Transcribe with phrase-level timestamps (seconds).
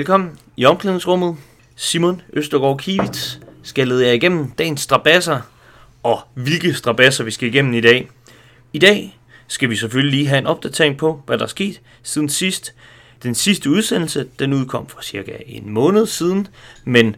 [0.00, 1.36] Velkommen i omklædningsrummet.
[1.76, 5.40] Simon Østergaard Kivitz skal lede jer igennem dagens strabasser,
[6.02, 8.08] og hvilke strabasser vi skal igennem i dag.
[8.72, 12.28] I dag skal vi selvfølgelig lige have en opdatering på, hvad der er sket siden
[12.28, 12.74] sidst.
[13.22, 16.46] Den sidste udsendelse, den udkom for cirka en måned siden,
[16.84, 17.16] men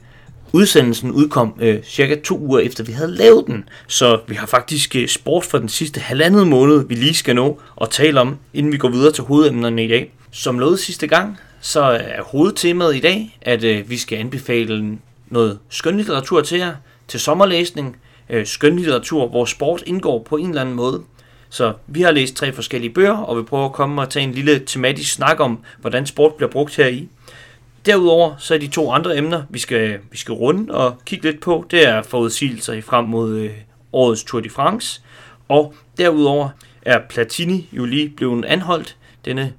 [0.53, 4.97] udsendelsen udkom øh, cirka to uger efter vi havde lavet den, så vi har faktisk
[4.97, 8.73] øh, sport for den sidste halvandet måned, vi lige skal nå at tale om, inden
[8.73, 10.13] vi går videre til hovedemnerne i dag.
[10.31, 15.59] Som lovet sidste gang, så er hovedtemaet i dag, at øh, vi skal anbefale noget
[15.69, 16.75] skønlitteratur til jer,
[17.09, 17.97] til sommerlæsning,
[18.29, 21.03] øh, skønlitteratur, hvor sport indgår på en eller anden måde.
[21.51, 24.33] Så vi har læst tre forskellige bøger, og vi prøver at komme og tage en
[24.33, 27.09] lille tematisk snak om, hvordan sport bliver brugt her i.
[27.87, 31.41] Derudover så er de to andre emner, vi skal, vi skal runde og kigge lidt
[31.41, 33.51] på, det er forudsigelser frem mod øh,
[33.93, 35.03] årets Tour de France.
[35.49, 36.49] Og derudover
[36.83, 39.53] er Platini jo lige blevet anholdt, denne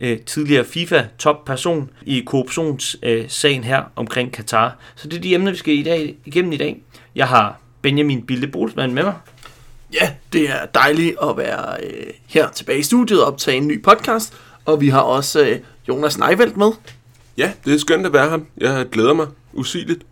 [0.00, 4.78] øh, tidligere FIFA-top-person i korruptionssagen øh, her omkring Katar.
[4.96, 6.82] Så det er de emner, vi skal i dag, igennem i dag.
[7.14, 9.14] Jeg har Benjamin Bilde Bolsmann med mig.
[9.92, 13.82] Ja, det er dejligt at være øh, her tilbage i studiet og optage en ny
[13.82, 14.34] podcast.
[14.64, 15.58] Og vi har også øh,
[15.88, 16.72] Jonas Neivelt med.
[17.36, 18.38] Ja, det er skønt at være her.
[18.56, 20.02] Jeg glæder mig usigeligt.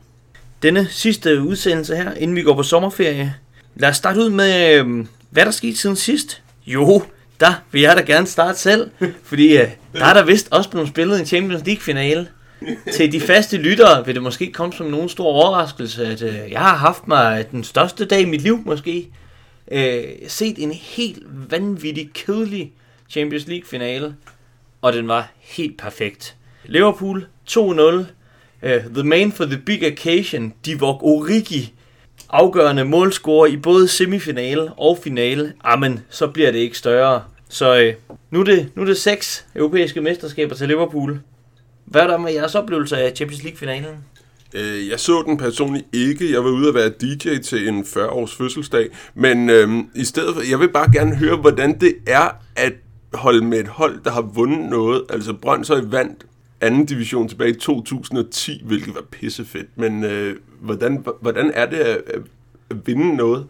[0.62, 3.34] Denne sidste udsendelse her, inden vi går på sommerferie.
[3.74, 6.42] Lad os starte ud med, øh, hvad der skete siden sidst.
[6.66, 7.02] Jo,
[7.40, 8.90] der vil jeg da gerne starte selv,
[9.22, 12.28] fordi øh, der er der vist også blevet spillet en Champions League-finale.
[12.92, 16.60] Til de faste lyttere vil det måske komme som nogen stor overraskelse, at øh, jeg
[16.60, 19.08] har haft mig den største dag i mit liv måske.
[19.70, 22.72] Øh, set en helt vanvittig kedelig
[23.10, 24.14] Champions League-finale,
[24.82, 26.36] og den var helt perfekt.
[26.64, 27.58] Liverpool 2-0.
[27.60, 28.04] Uh,
[28.62, 31.72] øh, the man for the big occasion, Divock Origi,
[32.30, 35.52] afgørende målscorer i både semifinale og finale.
[35.64, 37.22] Amen, så bliver det ikke større.
[37.48, 37.94] Så øh,
[38.30, 41.20] nu, er det, nu er det seks europæiske mesterskaber til Liverpool.
[41.84, 43.94] Hvad er der med jeres oplevelse af Champions League-finalen?
[44.54, 46.32] Øh, Jeg så den personligt ikke.
[46.32, 48.88] Jeg var ude at være DJ til en 40-års fødselsdag.
[49.14, 52.72] Men øh, i stedet for, jeg vil bare gerne høre, hvordan det er at
[53.14, 55.02] holde med et hold, der har vundet noget.
[55.10, 56.26] Altså Brøndshøj vandt
[56.60, 59.66] anden division tilbage i 2010, hvilket var pissefedt.
[59.76, 62.02] Men øh, hvordan, hvordan er det at,
[62.70, 63.46] at vinde noget?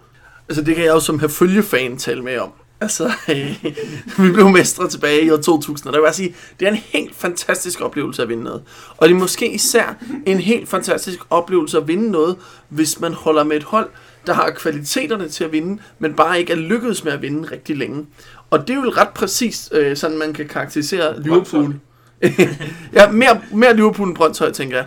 [0.48, 2.52] Altså det kan jeg jo som her følgefan tale med om.
[2.80, 3.64] Altså, øh,
[4.24, 6.76] vi blev mestre tilbage i år 2000, og der vil jeg sige, det er en
[6.76, 8.62] helt fantastisk oplevelse at vinde noget.
[8.96, 12.36] Og det er måske især en helt fantastisk oplevelse at vinde noget,
[12.68, 13.88] hvis man holder med et hold,
[14.26, 17.76] der har kvaliteterne til at vinde, men bare ikke er lykkedes med at vinde rigtig
[17.76, 18.06] længe.
[18.50, 21.74] Og det er jo ret præcis, øh, sådan man kan karakterisere Liverpool.
[22.98, 24.86] ja, mere, mere Liverpool end Brøndshøj, tænker jeg.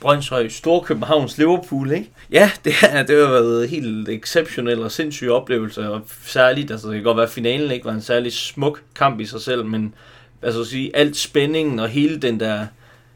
[0.00, 2.10] Brøndshøj, Storkøbenhavns Liverpool, ikke?
[2.30, 6.94] Ja, det, er, det har været helt exceptionel og sindssyg oplevelse, og særligt, altså det
[6.94, 9.94] kan godt være, at finalen ikke var en særlig smuk kamp i sig selv, men
[10.42, 12.66] altså at sige, alt spændingen og hele den der,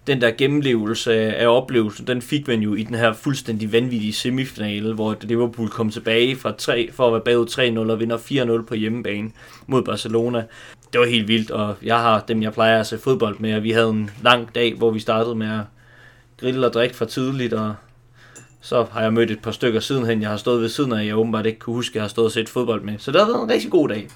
[0.07, 4.13] den der gennemlevelse af, af oplevelsen, den fik man jo i den her fuldstændig vanvittige
[4.13, 8.67] semifinale, hvor Liverpool kom tilbage fra 3, for at være bagud 3-0 og vinder 4-0
[8.67, 9.31] på hjemmebane
[9.67, 10.45] mod Barcelona.
[10.93, 13.63] Det var helt vildt, og jeg har dem, jeg plejer at se fodbold med, og
[13.63, 15.61] vi havde en lang dag, hvor vi startede med at
[16.41, 17.75] grille og drikke for tidligt, og
[18.61, 21.17] så har jeg mødt et par stykker sidenhen, jeg har stået ved siden af, jeg
[21.17, 22.95] åbenbart ikke kunne huske, at jeg har stået og set fodbold med.
[22.99, 24.09] Så det har været en rigtig god dag.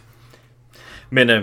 [1.10, 1.42] Men øh,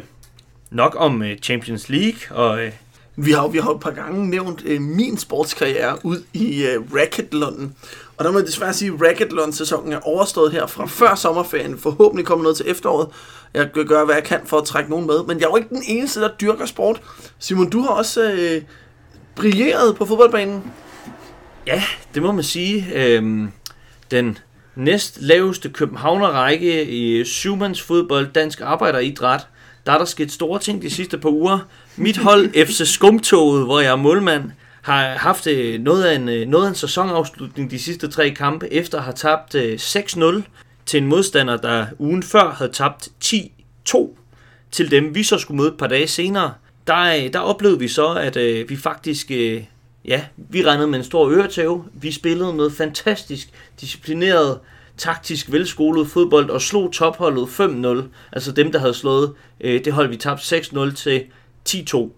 [0.72, 2.72] nok om øh, Champions League, og øh,
[3.16, 6.82] Vi har, jo- vi har et par gange nævnt øh, min sportskarriere ud i øh,
[6.96, 7.72] Racketlund.
[8.18, 11.78] Og der må jeg desværre sige, at Racketlund-sæsonen er overstået her fra før sommerferien.
[11.78, 13.08] Forhåbentlig kommer noget til efteråret.
[13.54, 15.24] Jeg gøre, hvad jeg kan for at trække nogen med.
[15.28, 17.02] Men jeg er jo ikke den eneste, der dyrker sport.
[17.40, 18.62] Simon, du har også øh,
[19.36, 20.64] brilleret på fodboldbanen.
[21.68, 22.88] Ja, det må man sige.
[22.96, 23.52] Øhm,
[24.12, 24.38] den
[24.76, 29.48] næst laveste Københavner-række i syvmands fodbold, dansk arbejderidræt,
[29.86, 31.60] der er der sket store ting de sidste par uger.
[31.96, 36.48] Mit hold, FC Skumtoget, hvor jeg er målmand, har haft øh, noget af, en, øh,
[36.48, 40.42] noget af en sæsonafslutning de sidste tre kampe, efter at have tabt øh, 6-0
[40.90, 44.18] til en modstander, der ugen før havde tabt 10-2
[44.72, 46.54] til dem, vi så skulle møde et par dage senere,
[46.88, 49.64] der, øh, der oplevede vi så, at øh, vi faktisk, øh,
[50.06, 51.86] ja, vi regnede med en stor øretæve.
[51.94, 53.50] Vi spillede noget fantastisk
[53.82, 54.60] disciplineret,
[54.98, 58.10] taktisk velskolet fodbold og slog topholdet 5-0.
[58.32, 61.24] Altså dem, der havde slået øh, det hold, vi tabte 6-0 til
[61.70, 62.10] 10-2.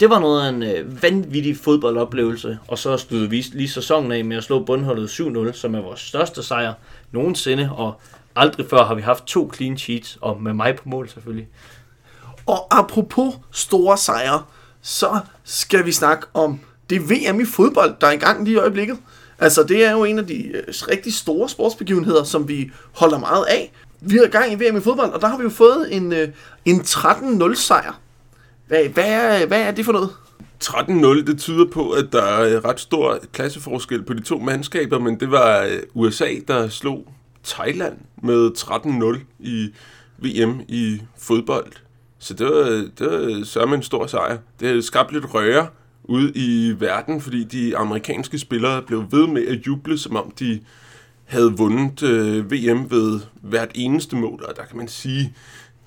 [0.00, 4.24] Det var noget af en øh, vanvittig fodboldoplevelse, og så sluttede vi lige sæsonen af
[4.24, 6.72] med at slå bundholdet 7-0, som er vores største sejr
[7.12, 8.00] nogensinde, og
[8.36, 11.48] aldrig før har vi haft to clean sheets, og med mig på mål selvfølgelig.
[12.46, 14.42] Og apropos store sejre,
[14.82, 16.60] så skal vi snakke om
[16.90, 18.98] det VM i fodbold, der er i gang lige i øjeblikket.
[19.38, 23.44] Altså, det er jo en af de øh, rigtig store sportsbegivenheder, som vi holder meget
[23.44, 23.72] af.
[24.00, 26.12] Vi er i gang i VM i fodbold, og der har vi jo fået en,
[26.12, 26.28] øh,
[26.64, 28.00] en 13-0 sejr.
[28.66, 30.10] Hvad, hvad, er, hvad er det for noget?
[30.64, 34.98] 13-0, det tyder på, at der er øh, ret stor klasseforskel på de to mandskaber,
[34.98, 37.12] men det var øh, USA, der slog
[37.44, 39.72] Thailand med 13-0 i
[40.18, 41.72] VM i fodbold.
[42.18, 42.64] Så det var,
[42.98, 44.38] det var sørme en stor sejr.
[44.60, 45.66] Det havde skabt lidt røre
[46.04, 50.60] ude i verden, fordi de amerikanske spillere blev ved med at juble, som om de
[51.24, 54.44] havde vundet øh, VM ved hvert eneste mål.
[54.48, 55.34] Og der kan man sige,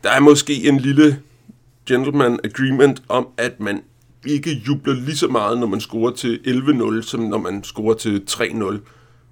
[0.04, 1.20] der er måske en lille
[1.86, 3.84] gentleman agreement om, at man
[4.26, 8.24] ikke jubler lige så meget, når man scorer til 11-0, som når man scorer til
[8.30, 8.64] 3-0.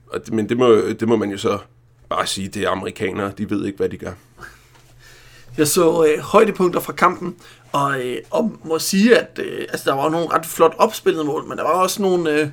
[0.08, 1.58] Og det, men det må, det må man jo så
[2.10, 4.12] bare sige, det er amerikanere, de ved ikke, hvad de gør.
[5.58, 7.36] Jeg så øh, højdepunkter fra kampen,
[7.72, 11.46] og, øh, og må sige, at øh, altså, der var nogle ret flot opspillede mål,
[11.48, 12.48] men der var også nogle, øh,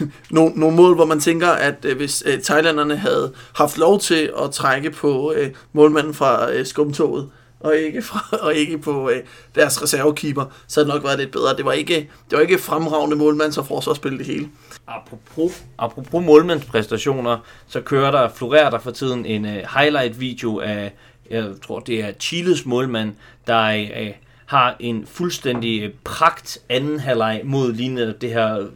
[0.30, 4.32] nogle, nogle mål, hvor man tænker, at øh, hvis øh, thailanderne havde haft lov til
[4.44, 7.30] at trække på øh, målmanden fra øh, skumtoget,
[7.60, 9.22] og ikke, fra, og ikke på øh,
[9.54, 11.56] deres reservekeeper, så havde det nok været lidt bedre.
[11.56, 11.94] Det var ikke,
[12.30, 14.48] det var ikke fremragende målmands- og forsvarsspil det hele.
[14.86, 20.92] Apropos, apropos målmandspræstationer, så kører der, florerer der for tiden en øh, highlight-video af,
[21.30, 23.12] jeg tror det er Chiles målmand,
[23.46, 24.12] der øh,
[24.46, 28.66] har en fuldstændig øh, pragt anden halvleg mod lignende det her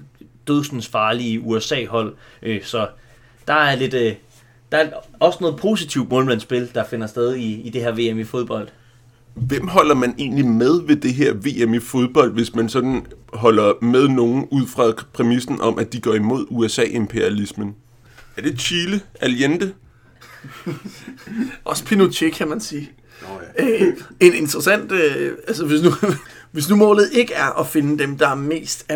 [0.46, 2.14] dødsens farlige USA-hold.
[2.42, 2.88] Øh, så
[3.46, 4.14] der er lidt, øh,
[4.72, 4.90] der er
[5.20, 8.68] også noget positivt målmandsspil, der finder sted i, i det her VM i fodbold.
[9.34, 13.84] Hvem holder man egentlig med ved det her VM i fodbold, hvis man sådan holder
[13.84, 17.74] med nogen ud fra præmissen om, at de går imod USA-imperialismen?
[18.36, 19.00] Er det Chile?
[19.20, 19.72] Allende?
[21.64, 22.90] Også Pinochet, kan man sige.
[23.22, 23.64] Oh, ja.
[23.64, 24.92] øh, en interessant...
[24.92, 25.90] Øh, altså, hvis nu,
[26.52, 28.86] hvis nu målet ikke er at finde dem, der er mest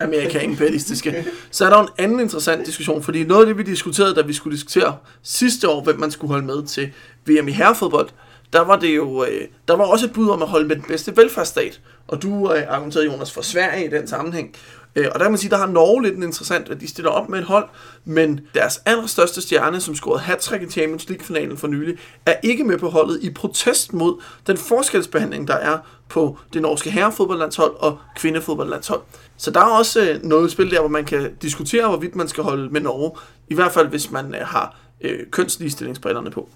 [0.00, 4.22] anti-amerika-imperialistiske, så er der en anden interessant diskussion, fordi noget af det, vi diskuterede, da
[4.22, 6.92] vi skulle diskutere sidste år, hvem man skulle holde med til
[7.26, 8.08] VM i herrefodbold,
[8.52, 10.84] der var det jo, øh, der var også et bud om at holde med den
[10.88, 11.80] bedste velfærdsstat.
[12.08, 14.56] Og du øh, argumenterede, Jonas, for Sverige i den sammenhæng.
[14.96, 17.10] Øh, og der kan man sige, der har Norge lidt en interessant, at de stiller
[17.10, 17.68] op med et hold,
[18.04, 22.78] men deres allerstørste stjerne, som scorede hat i Champions League-finalen for nylig, er ikke med
[22.78, 25.78] på holdet i protest mod den forskelsbehandling, der er
[26.08, 29.00] på det norske herrefodboldlandshold og kvindefodboldlandshold.
[29.36, 32.44] Så der er også øh, noget spil der, hvor man kan diskutere, hvorvidt man skal
[32.44, 33.10] holde med Norge,
[33.48, 36.48] i hvert fald hvis man øh, har øh, kønsligestillingsbrillerne på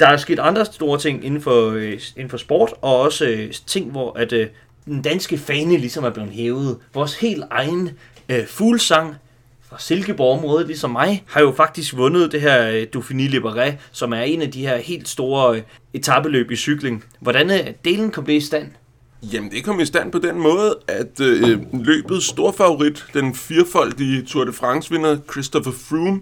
[0.00, 3.52] der er sket andre store ting inden for, øh, inden for sport, og også øh,
[3.66, 4.46] ting, hvor at, øh,
[4.84, 6.78] den danske fane ligesom er blevet hævet.
[6.94, 7.90] Vores helt egen
[8.28, 9.14] øh, fuglsang
[9.68, 14.20] fra Silkeborg-området, ligesom mig, har jo faktisk vundet det her øh, Dauphiné Libéré, som er
[14.20, 15.62] en af de her helt store øh,
[15.94, 17.04] etabeløb i cykling.
[17.20, 18.70] Hvordan er delen kom det i stand?
[19.32, 24.44] Jamen, det kom i stand på den måde, at øh, løbets storfavorit, den firefoldige Tour
[24.44, 26.20] de France-vinder Christopher Froome,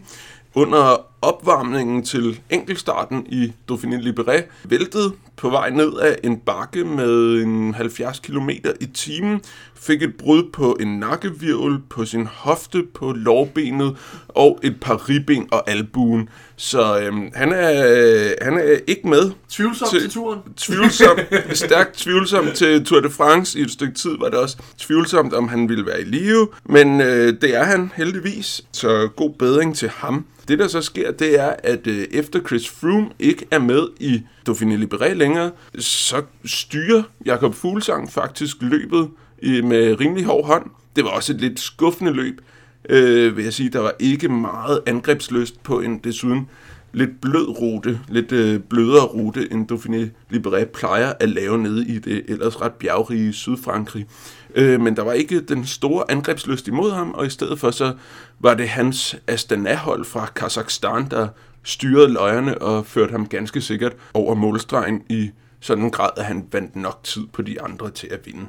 [0.54, 7.42] under opvarmningen til enkeltstarten i Dauphiné Libéré væltede på vej ned af en bakke med
[7.42, 8.50] en 70 km
[8.80, 9.40] i timen,
[9.74, 13.96] fik et brud på en nakkevirvel, på sin hofte, på lårbenet
[14.28, 16.28] og et par ribben og albuen.
[16.56, 19.30] Så øhm, han, er, han er ikke med.
[19.48, 20.40] Tvivlsom til, til turen?
[20.56, 21.18] Tvivlsom,
[21.52, 23.58] stærkt tvivlsom til Tour de France.
[23.58, 26.48] I et stykke tid var det også tvivlsomt, om han ville være i live.
[26.64, 30.24] Men øh, det er han heldigvis, så god bedring til ham.
[30.48, 34.22] Det der så sker, det er, at øh, efter Chris Froome ikke er med i
[34.48, 39.08] Dauphiné Libéré længere, så styrer Jakob Fuglsang faktisk løbet
[39.42, 40.70] i, med rimelig hård hånd.
[40.96, 42.40] Det var også et lidt skuffende løb,
[42.88, 43.70] øh, vil jeg sige.
[43.70, 46.48] Der var ikke meget angrebsløst på en desuden
[46.92, 51.98] lidt blød rute, lidt øh, blødere rute, end Dauphiné Libéré plejer at lave nede i
[51.98, 54.06] det ellers ret bjergrige Sydfrankrig.
[54.54, 57.94] Øh, men der var ikke den store angrebsløst imod ham, og i stedet for så
[58.40, 61.28] var det hans Astana-hold fra Kazakhstan, der
[61.62, 65.30] styrede løjerne og førte ham ganske sikkert over målstregen i
[65.60, 68.46] sådan en grad, at han vandt nok tid på de andre til at vinde.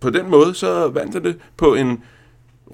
[0.00, 2.02] På den måde så vandt han det på en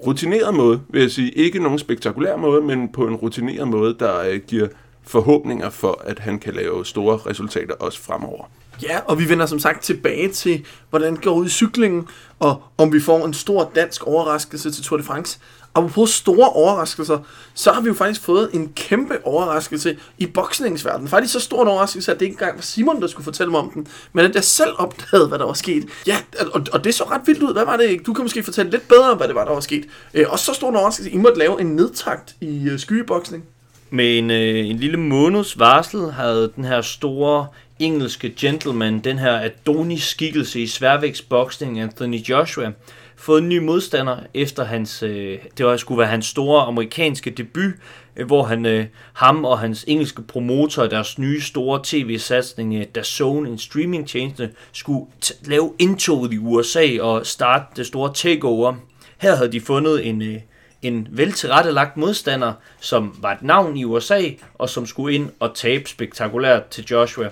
[0.07, 1.31] rutineret måde, vil jeg sige.
[1.31, 4.67] Ikke nogen spektakulær måde, men på en rutineret måde, der øh, giver
[5.03, 8.45] forhåbninger for, at han kan lave store resultater også fremover.
[8.81, 12.07] Ja, og vi vender som sagt tilbage til, hvordan det går ud i cyklingen,
[12.39, 15.39] og om vi får en stor dansk overraskelse til Tour de France.
[15.75, 17.19] Apropos store overraskelser,
[17.53, 21.07] så har vi jo faktisk fået en kæmpe overraskelse i boksningsverdenen.
[21.07, 23.59] Faktisk så stor en overraskelse, at det ikke engang var Simon, der skulle fortælle mig
[23.59, 25.85] om den, men at jeg selv opdagede, hvad der var sket.
[26.07, 26.17] Ja,
[26.53, 27.53] og, og det så ret vildt ud.
[27.53, 28.05] Hvad var det?
[28.05, 29.85] Du kan måske fortælle lidt bedre, hvad det var, der var sket.
[30.13, 33.43] Øh, så stor en overraskelse, I måtte lave en nedtakt i øh, skybeboksning.
[33.89, 37.47] Med en, øh, en lille måneds varsel havde den her store
[37.85, 42.71] engelske gentleman, den her Adonis-skikkelse i sværvægtsboksning, Anthony Joshua,
[43.15, 47.71] fået en ny modstander efter hans, øh, det var, skulle være hans store amerikanske debut,
[48.17, 53.49] øh, hvor han, øh, ham og hans engelske promotor, deres nye store tv-satsning, øh, Zone,
[53.49, 58.75] en streamingtjeneste, skulle t- lave indtoget i USA og starte det store takeover.
[59.17, 60.39] Her havde de fundet en, øh,
[60.81, 64.21] en veltilrettelagt modstander, som var et navn i USA,
[64.53, 67.29] og som skulle ind og tabe spektakulært til Joshua.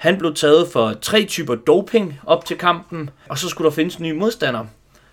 [0.00, 3.96] Han blev taget for tre typer doping op til kampen, og så skulle der findes
[3.96, 4.64] en ny modstander.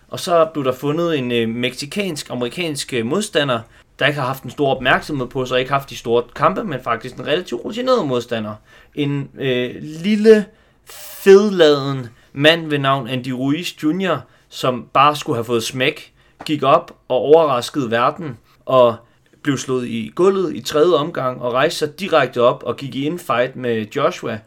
[0.07, 3.59] Og så blev der fundet en øh, meksikansk-amerikansk øh, modstander,
[3.99, 6.79] der ikke har haft en stor opmærksomhed på sig, ikke haft de store kampe, men
[6.83, 8.55] faktisk en relativt rutineret modstander.
[8.95, 10.45] En øh, lille,
[11.23, 14.17] fedladen mand ved navn Andy Ruiz Jr.,
[14.49, 16.13] som bare skulle have fået smæk,
[16.45, 18.95] gik op og overraskede verden, og
[19.41, 23.05] blev slået i gulvet i tredje omgang, og rejste sig direkte op og gik i
[23.05, 24.39] infight med Joshua,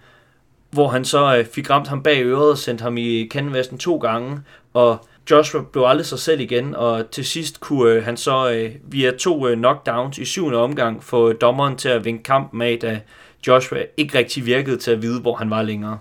[0.70, 3.96] hvor han så øh, fik ramt ham bag øret og sendte ham i kanvesten to
[3.96, 4.40] gange,
[4.74, 4.98] og
[5.30, 9.10] Joshua blev aldrig sig selv igen, og til sidst kunne øh, han så øh, via
[9.10, 13.00] to øh, knockdowns i syvende omgang få øh, dommeren til at vinke kampen af, da
[13.46, 15.98] Joshua ikke rigtig virkede til at vide, hvor han var længere.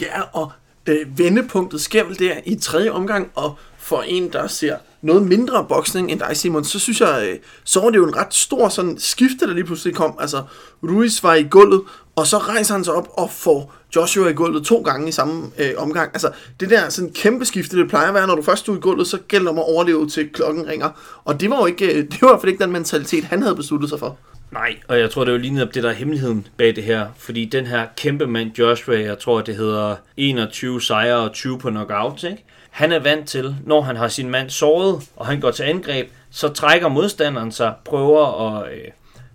[0.00, 0.52] Ja, og
[0.86, 5.66] øh, vendepunktet sker vel der i tredje omgang, og for en, der ser noget mindre
[5.68, 8.68] boksning end dig, Simon, så synes jeg, øh, så var det jo en ret stor
[8.68, 10.16] sådan skifte, der lige pludselig kom.
[10.20, 10.42] Altså,
[10.82, 11.82] Ruiz var i gulvet,
[12.16, 15.50] og så rejser han sig op og får Joshua i gulvet to gange i samme
[15.58, 16.10] øh, omgang.
[16.14, 18.80] Altså, det der sådan kæmpe skifte, det plejer at være, når du først er i
[18.80, 21.20] gulvet, så gælder det om at overleve til klokken ringer.
[21.24, 23.42] Og det var jo ikke, øh, det var i hvert fald ikke den mentalitet, han
[23.42, 24.18] havde besluttet sig for.
[24.52, 26.84] Nej, og jeg tror, det er jo lige netop det, der er hemmeligheden bag det
[26.84, 27.06] her.
[27.18, 31.70] Fordi den her kæmpe mand Joshua, jeg tror, det hedder 21 sejre og 20 på
[31.70, 32.44] knockout, ikke?
[32.76, 36.10] Han er vant til, når han har sin mand såret, og han går til angreb,
[36.30, 38.84] så trækker modstanderen sig, prøver at, øh,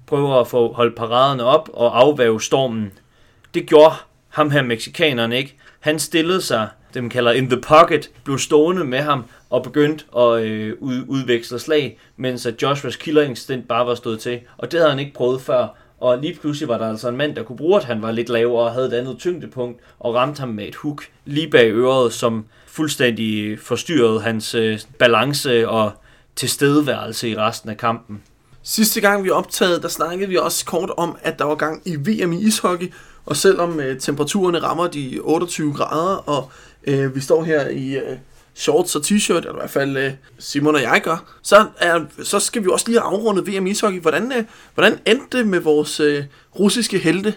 [0.05, 2.91] prøver at få holdt paraderne op og afvæve stormen.
[3.53, 3.93] Det gjorde
[4.29, 5.55] ham her mexikaneren ikke.
[5.79, 10.41] Han stillede sig, dem kalder in the pocket, blev stående med ham og begyndte at
[10.41, 14.39] øh, ud, udveksle slag, mens at Joshuas killerinstinkt bare var stået til.
[14.57, 15.67] Og det havde han ikke prøvet før.
[15.99, 18.29] Og lige pludselig var der altså en mand, der kunne bruge, at han var lidt
[18.29, 22.13] lavere og havde et andet tyngdepunkt, og ramte ham med et hook lige bag øret,
[22.13, 25.91] som fuldstændig forstyrret hans øh, balance og
[26.35, 28.21] tilstedeværelse i resten af kampen.
[28.63, 31.95] Sidste gang vi optagede, der snakkede vi også kort om, at der var gang i
[31.95, 32.93] VM i ishockey,
[33.25, 36.51] og selvom øh, temperaturerne rammer de 28 grader, og
[36.83, 38.17] øh, vi står her i øh,
[38.55, 42.39] shorts og t-shirt, eller i hvert fald øh, Simon og jeg gør, så, er, så
[42.39, 44.01] skal vi også lige have afrundet VM i ishockey.
[44.01, 46.23] Hvordan, øh, hvordan endte det med vores øh,
[46.59, 47.33] russiske helte?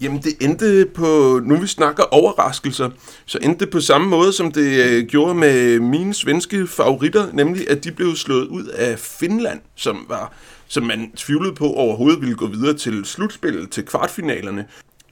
[0.00, 2.90] Jamen, det endte på, nu vi snakker overraskelser,
[3.26, 7.70] så endte det på samme måde, som det øh, gjorde med mine svenske favoritter, nemlig
[7.70, 10.32] at de blev slået ud af Finland, som var
[10.68, 14.66] som man tvivlede på overhovedet ville gå videre til slutspillet, til kvartfinalerne.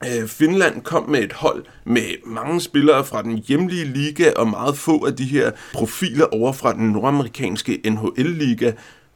[0.05, 4.77] Øh, Finland kom med et hold med mange spillere fra den hjemlige liga og meget
[4.77, 8.71] få af de her profiler over fra den nordamerikanske NHL-liga.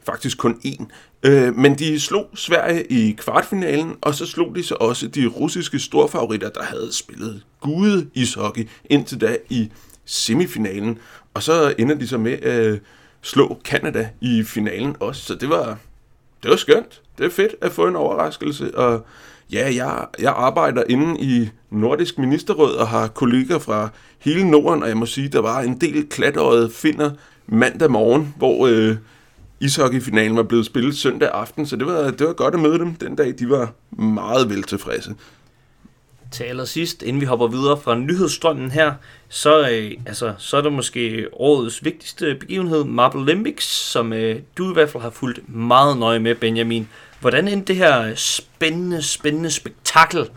[0.06, 0.86] Faktisk kun én.
[1.24, 5.80] Øh, men de slog Sverige i kvartfinalen, og så slog de så også de russiske
[5.80, 9.72] storfavoritter, der havde spillet gude ishockey indtil da i
[10.06, 10.98] semifinalen.
[11.34, 12.80] Og så ender de så med at
[13.22, 15.78] slå Kanada i finalen også, så det var,
[16.44, 17.02] det var skønt.
[17.18, 19.06] Det er fedt at få en overraskelse, og
[19.52, 24.90] ja, jeg, jeg arbejder inde i Nordisk Ministerråd og har kolleger fra hele Norden, og
[24.90, 27.12] jeg må sige, der var en del klatterede finder
[27.48, 28.96] mandag morgen, hvor øh,
[29.60, 32.96] ishockeyfinalen var blevet spillet søndag aften, så det var, det var godt at møde dem
[32.96, 33.34] den dag.
[33.40, 35.16] De var meget vel tilfredse.
[36.32, 38.94] Til allersidst, inden vi hopper videre fra nyhedsstrømmen her,
[39.30, 44.72] så, øh, altså, så er det måske årets vigtigste begivenhed, Marble Olympics, som øh, du
[44.72, 46.88] i hvert fald har fulgt meget nøje med, Benjamin.
[47.20, 50.30] Hvordan endte det her spændende, spændende spektakel?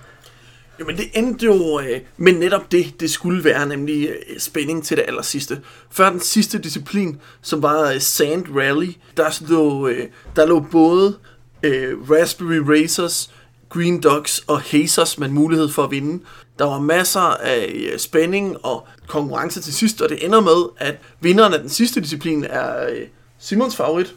[0.78, 4.96] Jamen det endte jo øh, med netop det, det skulle være, nemlig øh, spænding til
[4.96, 5.60] det aller sidste.
[5.90, 11.16] Før den sidste disciplin, som var øh, Sand Rally, der lå, øh, der lå både
[11.62, 13.30] øh, Raspberry Racers,
[13.68, 16.24] Green Dogs og Hazers med mulighed for at vinde.
[16.58, 20.96] Der var masser af øh, spænding og konkurrence til sidst, og det ender med, at
[21.20, 23.06] vinderen af den sidste disciplin er øh,
[23.38, 24.14] Simons favorit.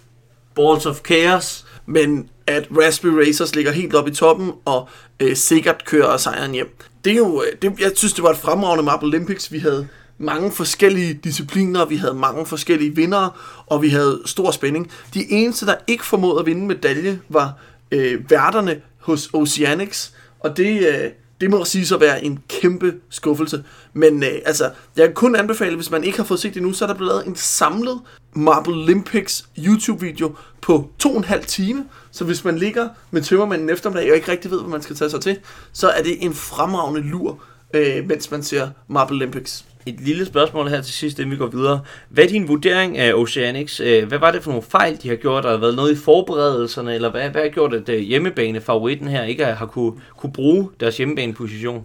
[0.55, 4.89] Balls of Chaos men at Raspberry Racers ligger helt oppe i toppen, og
[5.19, 6.77] øh, sikkert kører sejren hjem.
[7.05, 9.51] Det er jo, øh, det, jeg synes, det var et fremragende Marble Olympics.
[9.51, 9.87] Vi havde
[10.17, 13.29] mange forskellige discipliner, vi havde mange forskellige vindere,
[13.65, 14.91] og vi havde stor spænding.
[15.13, 17.53] De eneste, der ikke formåede at vinde medalje, var
[17.91, 21.09] øh, værterne hos Oceanics, og det, øh,
[21.41, 23.63] det må sige at være en kæmpe skuffelse.
[23.93, 26.73] Men øh, altså, jeg kan kun anbefale, hvis man ikke har fået set det nu,
[26.73, 27.99] så er der blevet lavet en samlet
[28.35, 31.85] Marble Olympics YouTube-video på to og en halv time.
[32.11, 35.09] Så hvis man ligger med tømmermanden eftermiddag og ikke rigtig ved, hvad man skal tage
[35.09, 35.37] sig til,
[35.73, 37.39] så er det en fremragende lur,
[37.73, 39.65] øh, mens man ser Marble Olympics.
[39.85, 41.81] Et lille spørgsmål her til sidst, inden vi går videre.
[42.09, 43.79] Hvad er din vurdering af Oceanics?
[43.79, 45.43] Øh, Hvad var det for nogle fejl, de har gjort?
[45.43, 49.23] Der har været noget i forberedelserne, eller hvad, hvad har gjort, at øh, hjemmebane-favoritten her
[49.23, 51.83] ikke har kunne, kunne bruge deres hjemmebaneposition?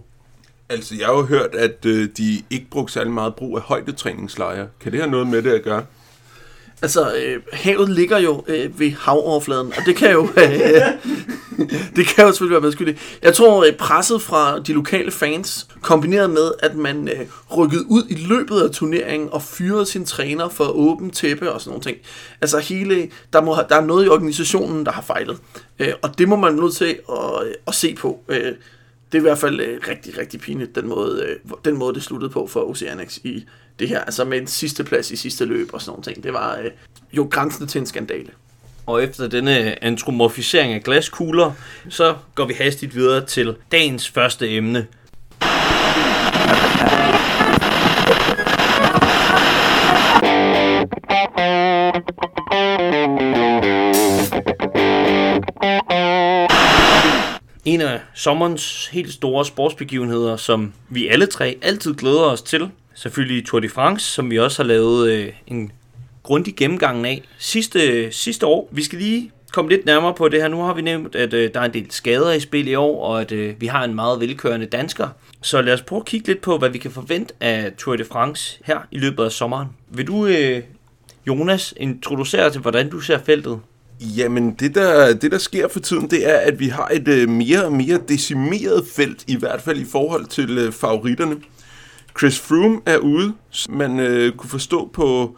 [0.69, 4.67] Altså, jeg har jo hørt, at øh, de ikke brugte særlig meget brug af højdetræningslejre.
[4.79, 5.85] Kan det have noget med det at gøre?
[6.81, 10.81] Altså, øh, havet ligger jo øh, ved havoverfladen, og det kan jo, øh,
[11.95, 12.99] det kan jo selvfølgelig være medskyldigt.
[13.21, 17.19] Jeg tror, øh, presset fra de lokale fans, kombineret med, at man øh,
[17.57, 21.69] rykkede ud i løbet af turneringen og fyrede sin træner for åben tæppe og sådan
[21.69, 21.97] nogle ting.
[22.41, 25.37] Altså hele, der, må, der er noget i organisationen, der har fejlet.
[25.79, 28.19] Øh, og det må man nødt til at, øh, at se på.
[28.27, 28.51] Øh,
[29.11, 32.03] det er i hvert fald øh, rigtig, rigtig pinligt, den måde, øh, den måde, det
[32.03, 33.45] sluttede på for Oceanics i
[33.79, 33.99] det her.
[33.99, 36.23] Altså med en sidste plads i sidste løb og sådan nogle ting.
[36.23, 36.71] Det var øh,
[37.13, 38.29] jo grænsende til en skandale.
[38.85, 41.51] Og efter denne antromorfisering af glaskugler,
[41.89, 44.87] så går vi hastigt videre til dagens første emne.
[57.81, 62.69] En af sommerens helt store sportsbegivenheder, som vi alle tre altid glæder os til.
[62.93, 65.71] Selvfølgelig Tour de France, som vi også har lavet øh, en
[66.23, 68.69] grundig gennemgang af sidste, sidste år.
[68.71, 70.47] Vi skal lige komme lidt nærmere på det her.
[70.47, 73.05] Nu har vi nævnt, at øh, der er en del skader i spil i år,
[73.05, 75.07] og at øh, vi har en meget velkørende dansker.
[75.41, 78.05] Så lad os prøve at kigge lidt på, hvad vi kan forvente af Tour de
[78.05, 79.67] France her i løbet af sommeren.
[79.89, 80.63] Vil du, øh,
[81.27, 83.59] Jonas, introducere til, hvordan du ser feltet?
[84.01, 87.29] Jamen, det der, det der sker for tiden, det er, at vi har et øh,
[87.29, 91.37] mere og mere decimeret felt, i hvert fald i forhold til øh, favoritterne.
[92.17, 93.33] Chris Froome er ude.
[93.69, 95.37] Man øh, kunne forstå på,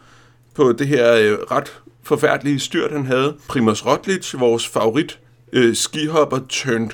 [0.54, 3.36] på det her øh, ret forfærdelige styrt, han havde.
[3.48, 5.18] Primoz Roglic, vores favorit
[5.52, 6.90] øh, skihopper turned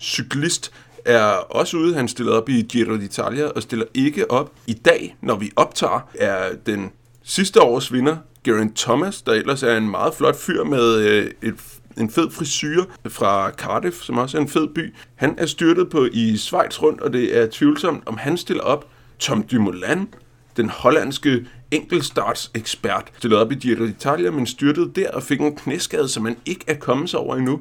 [0.00, 0.72] cyklist,
[1.04, 1.94] er også ude.
[1.94, 4.52] Han stiller op i Giro d'Italia og stiller ikke op.
[4.66, 6.90] I dag, når vi optager, er den
[7.22, 11.54] sidste års vinder, Geraint Thomas, der ellers er en meget flot fyr med øh, et,
[11.98, 14.94] en fed frisyr fra Cardiff, som også er en fed by.
[15.14, 18.88] Han er styrtet på i Schweiz rundt, og det er tvivlsomt, om han stiller op.
[19.18, 20.08] Tom Dumoulin,
[20.56, 26.08] den hollandske enkeltstartsekspert, stillede op i Giro d'Italia, men styrtede der og fik en knæskade,
[26.08, 27.60] som man ikke er kommet sig over endnu.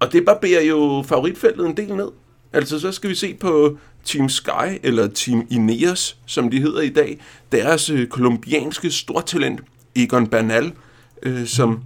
[0.00, 2.08] Og det barberer jo favoritfeltet en del ned.
[2.52, 6.88] Altså, så skal vi se på Team Sky, eller Team Ineos, som de hedder i
[6.88, 7.20] dag.
[7.52, 9.60] Deres øh, kolumbianske stortalent,
[9.96, 10.72] Egon Bernal,
[11.22, 11.82] øh, som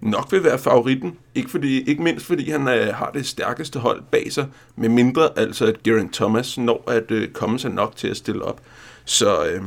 [0.00, 1.16] nok vil være favoritten.
[1.34, 5.38] Ikke, fordi, ikke mindst fordi han øh, har det stærkeste hold bag sig, med mindre
[5.38, 8.60] altså at Geraint Thomas når at øh, komme sig nok til at stille op.
[9.04, 9.62] Så øh,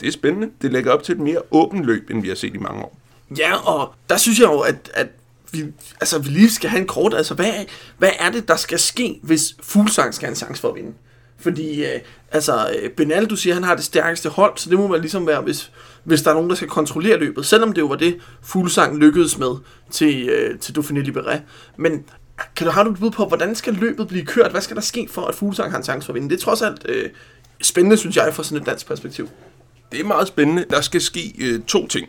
[0.00, 0.50] det er spændende.
[0.62, 2.98] Det lægger op til et mere åbent løb, end vi har set i mange år.
[3.38, 5.08] Ja, og der synes jeg jo, at, at
[5.52, 5.64] vi,
[6.00, 7.14] altså, vi lige skal have en kort.
[7.14, 7.52] Altså, hvad,
[7.98, 10.92] hvad er det, der skal ske, hvis Fuglsang skal have en chance for at vinde?
[11.38, 12.00] Fordi, øh,
[12.32, 15.26] altså, Benaldo Benal, du siger, han har det stærkeste hold, så det må man ligesom
[15.26, 15.72] være, hvis,
[16.04, 17.46] hvis der er nogen, der skal kontrollere løbet.
[17.46, 19.50] Selvom det jo var det, Fuglsang lykkedes med
[19.90, 21.38] til, øh, til Dauphiné Libéré.
[21.76, 22.04] Men
[22.56, 24.50] kan du, har du et bud på, hvordan skal løbet blive kørt?
[24.50, 26.30] Hvad skal der ske for, at Fuglsang har en chance for at vinde?
[26.30, 27.10] Det er trods alt øh,
[27.62, 29.28] spændende, synes jeg, fra sådan et dansk perspektiv.
[29.92, 30.64] Det er meget spændende.
[30.70, 32.08] Der skal ske øh, to ting.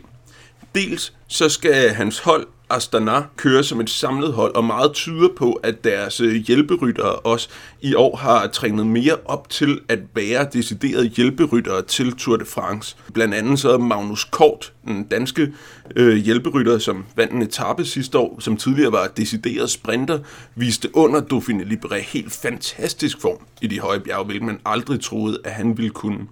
[0.74, 5.52] Dels så skal hans hold Astana køre som et samlet hold, og meget tyder på,
[5.52, 7.48] at deres øh, hjælperyttere også
[7.80, 12.96] i år har trænet mere op til at være deciderede hjælperyttere til Tour de France.
[13.12, 15.52] Blandt andet så Magnus Kort, den danske
[15.96, 20.18] øh, hjælperytter, som vandt en etape sidste år, som tidligere var decideret sprinter,
[20.54, 25.38] viste under Dauphiné Libéré helt fantastisk form i de høje bjerge, hvilket man aldrig troede,
[25.44, 26.26] at han ville kunne.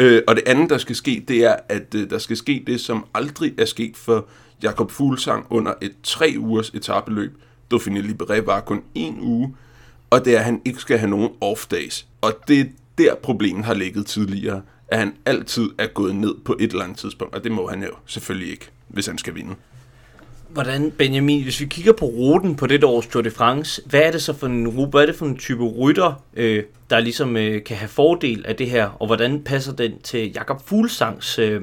[0.00, 2.80] Øh, og det andet, der skal ske, det er, at øh, der skal ske det,
[2.80, 4.28] som aldrig er sket for
[4.62, 7.32] Jakob Fuglsang under et tre ugers etabeløb.
[7.74, 9.56] Dauphiné Libéré var kun en uge,
[10.10, 12.06] og det er, at han ikke skal have nogen off-days.
[12.20, 12.64] Og det er
[12.98, 16.98] der, problemet har ligget tidligere, at han altid er gået ned på et eller andet
[16.98, 19.54] tidspunkt, og det må han jo selvfølgelig ikke, hvis han skal vinde.
[20.52, 24.10] Hvordan, Benjamin, hvis vi kigger på ruten på det års Tour de France, hvad er
[24.10, 27.64] det så for en hvad er det for en type rytter, øh, der ligesom øh,
[27.64, 31.62] kan have fordel af det her, og hvordan passer den til Jakob Fuglsangs, øh,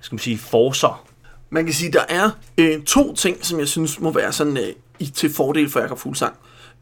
[0.00, 1.06] skal man sige, forser?
[1.50, 4.68] Man kan sige, der er øh, to ting, som jeg synes må være sådan øh,
[4.98, 6.34] i, til fordel for Jakob Fuglsang.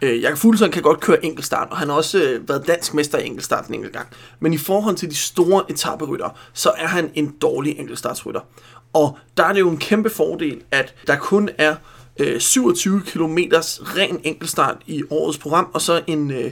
[0.03, 3.19] Øh, Jakob Fuglsang kan godt køre enkeltstart, og han har også øh, været dansk mester
[3.19, 4.09] i enkeltstart en enkelt gang.
[4.41, 8.41] Men i forhold til de store etaperytter, så er han en dårlig enkeltstartsrytter.
[8.93, 11.77] Og der er det jo en kæmpe fordel, at der kun er
[12.19, 13.39] øh, 27 km
[13.81, 16.51] ren enkeltstart i årets program, og så en, øh,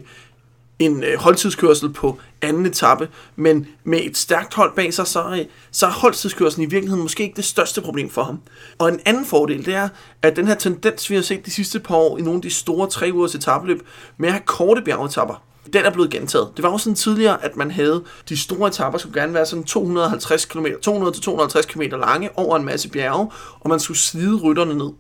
[0.78, 5.46] en øh, holdtidskørsel på anden etape, men med et stærkt hold bag sig, så, øh,
[5.70, 8.40] så er holdtidskørselen i virkeligheden måske ikke det største problem for ham.
[8.78, 9.88] Og en anden fordel, det er,
[10.22, 12.50] at den her tendens, vi har set de sidste par år i nogle af de
[12.50, 13.80] store tre ugers etabeløb,
[14.16, 16.48] med at have korte bjergetapper, den er blevet gentaget.
[16.56, 19.64] Det var jo sådan tidligere, at man havde de store etapper, skulle gerne være sådan
[19.64, 23.30] 250 km, 200-250 km lange over en masse bjerge,
[23.60, 24.90] og man skulle slide rytterne ned.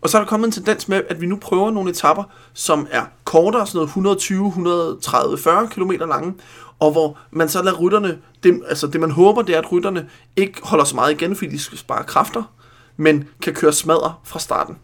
[0.00, 2.86] Og så er der kommet en tendens med, at vi nu prøver nogle etapper, som
[2.90, 6.34] er kortere, sådan noget 120, 130, 40 km lange,
[6.78, 10.08] og hvor man så lader rytterne, det, altså det man håber, det er, at rytterne
[10.36, 12.42] ikke holder så meget igen, fordi de skal spare kræfter,
[12.96, 14.76] men kan køre smadre fra starten.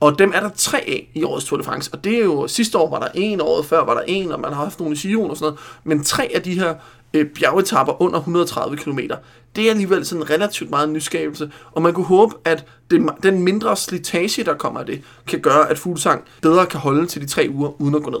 [0.00, 1.90] Og dem er der tre af i årets Tour de France.
[1.92, 4.40] Og det er jo, sidste år var der en, året før var der en, og
[4.40, 5.60] man har haft nogle i Sion og sådan noget.
[5.84, 6.74] Men tre af de her
[7.14, 8.98] øh, bjergetapper under 130 km,
[9.56, 11.50] det er alligevel sådan relativt meget nyskabelse.
[11.72, 15.70] Og man kunne håbe, at det, den mindre slitage, der kommer af det, kan gøre,
[15.70, 18.20] at Fuglsang bedre kan holde til de tre uger, uden at gå ned.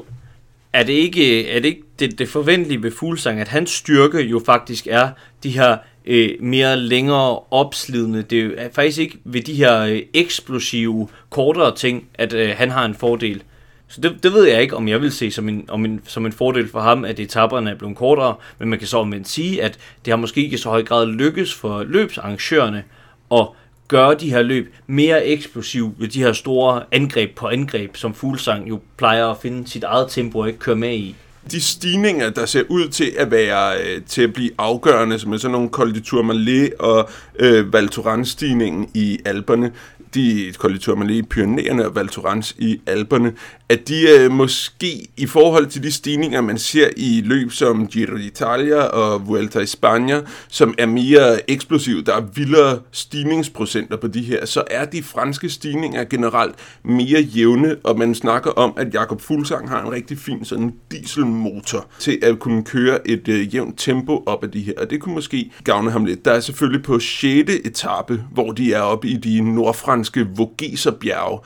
[0.72, 4.42] Er det ikke, er det, ikke det, det forventelige ved Fuglsang, at hans styrke jo
[4.46, 5.08] faktisk er
[5.42, 8.22] de her øh, mere længere opslidende.
[8.22, 12.84] Det er faktisk ikke ved de her øh, eksplosive, kortere ting, at øh, han har
[12.84, 13.42] en fordel.
[13.88, 16.26] Så det, det ved jeg ikke, om jeg vil se som en, om en, som
[16.26, 19.62] en fordel for ham, at etaperne er blevet kortere, men man kan så omvendt sige,
[19.62, 22.84] at det har måske ikke i så høj grad lykkes for løbsarrangørerne
[23.32, 23.46] at
[23.88, 28.68] gøre de her løb mere eksplosive ved de her store angreb på angreb, som Fuglsang
[28.68, 31.16] jo plejer at finde sit eget tempo og ikke køre med i
[31.50, 35.36] de stigninger, der ser ud til at være øh, til at blive afgørende, som er
[35.36, 39.72] sådan nogle Col de Tourmalet og øh, Val stigningen i Alperne,
[40.14, 43.32] de Col man Tourmalet i Pyreneerne og Val Thorens i Alperne,
[43.68, 48.16] at de øh, måske i forhold til de stigninger, man ser i løb som Giro
[48.16, 54.22] d'Italia og Vuelta i Spanien, som er mere eksplosive, der er vildere stigningsprocenter på de
[54.22, 59.20] her, så er de franske stigninger generelt mere jævne, og man snakker om, at Jakob
[59.20, 64.22] Fuglsang har en rigtig fin sådan dieselmotor til at kunne køre et øh, jævnt tempo
[64.26, 66.24] op af de her, og det kunne måske gavne ham lidt.
[66.24, 67.50] Der er selvfølgelig på 6.
[67.64, 69.99] etape, hvor de er oppe i de nordfranske
[70.36, 71.38] Vogeserbjerge,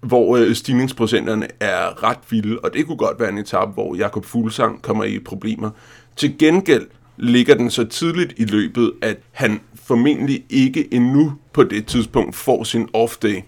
[0.00, 4.24] hvor øh, stigningsprocenterne er ret vilde, og det kunne godt være en etape, hvor Jakob
[4.24, 5.70] Fuglsang kommer i problemer.
[6.16, 11.86] Til gengæld ligger den så tidligt i løbet, at han formentlig ikke endnu på det
[11.86, 13.42] tidspunkt får sin off-day.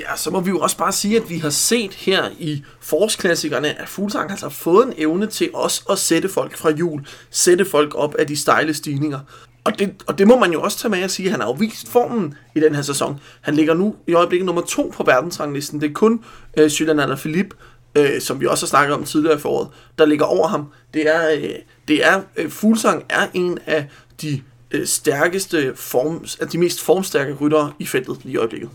[0.00, 3.80] Ja, så må vi jo også bare sige, at vi har set her i forsklassikerne,
[3.80, 7.64] at Fuglsang altså har fået en evne til os at sætte folk fra jul, sætte
[7.64, 9.20] folk op af de stejle stigninger.
[9.64, 11.48] Og det, og det må man jo også tage med at sige, at han har
[11.48, 13.20] jo vist formen i den her sæson.
[13.40, 15.80] Han ligger nu i øjeblikket nummer to på verdensranglisten.
[15.80, 16.24] Det er kun
[16.56, 17.56] øh, Julian Alaphilippe,
[17.94, 19.68] øh, som vi også har snakket om tidligere i foråret,
[19.98, 20.66] der ligger over ham.
[20.94, 21.54] Det er, øh,
[21.88, 23.86] det er øh, Fuglsang er en af
[24.22, 28.70] de øh, stærkeste form, af de mest formstærke ryttere i feltet lige i øjeblikket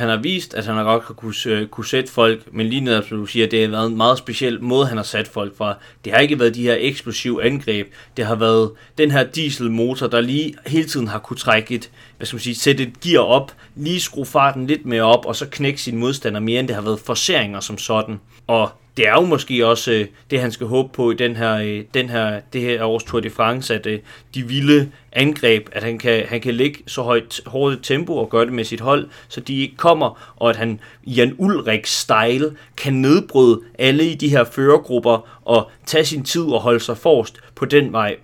[0.00, 3.04] han har vist, at han har godt kunne, øh, kunne sætte folk, men lige netop
[3.08, 5.74] som du siger, det har været en meget speciel måde, han har sat folk fra.
[6.04, 7.86] Det har ikke været de her eksplosive angreb.
[8.16, 12.26] Det har været den her dieselmotor, der lige hele tiden har kunne trække et, hvad
[12.26, 15.46] skal man sige, sætte et gear op, lige skrue farten lidt mere op, og så
[15.46, 18.20] knække sin modstander mere, end det har været forseringer som sådan.
[18.46, 21.54] Og det er jo måske også øh, det, han skal håbe på i den her,
[21.54, 23.98] øh, den her, det her års Tour de France, at øh,
[24.34, 28.44] de vilde angreb, at han kan, han kan ligge så højt hårdt tempo og gøre
[28.44, 33.60] det med sit hold, så de ikke kommer, og at han Jan Ulrik-style kan nedbryde
[33.78, 37.92] alle i de her førergrupper og tage sin tid og holde sig forrest på den
[37.92, 38.16] vej.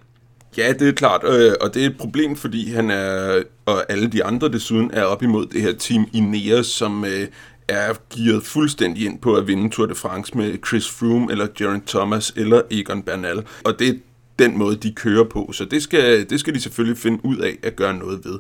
[0.57, 4.07] Ja, det er klart, øh, og det er et problem, fordi han er, og alle
[4.07, 7.29] de andre desuden, er op imod det her team Ineos, som øh,
[7.69, 11.87] er gearet fuldstændig ind på at vinde Tour de France med Chris Froome, eller Geraint
[11.87, 13.47] Thomas, eller Egan Bernal.
[13.65, 13.95] Og det er
[14.39, 15.51] den måde, de kører på.
[15.53, 18.39] Så det skal, det skal de selvfølgelig finde ud af at gøre noget ved.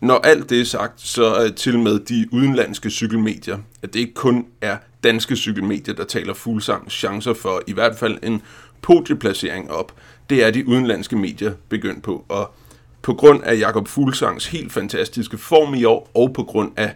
[0.00, 4.14] Når alt det er sagt, så er til med de udenlandske cykelmedier, at det ikke
[4.14, 8.42] kun er danske cykelmedier, der taler fuldsang chancer for i hvert fald en
[8.82, 9.92] podieplacering op.
[10.30, 12.54] Det er de udenlandske medier begyndt på, og
[13.02, 16.94] på grund af Jakob Fuglsangs helt fantastiske form i år, og på grund af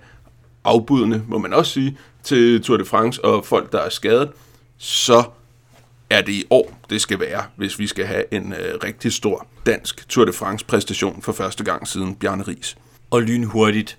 [0.69, 4.31] afbudende, må man også sige, til Tour de France og folk, der er skadet,
[4.79, 5.23] så
[6.11, 9.47] er det i år, det skal være, hvis vi skal have en øh, rigtig stor
[9.67, 12.77] dansk Tour de France præstation for første gang siden Bjarne Ries.
[13.11, 13.99] Og lynhurtigt.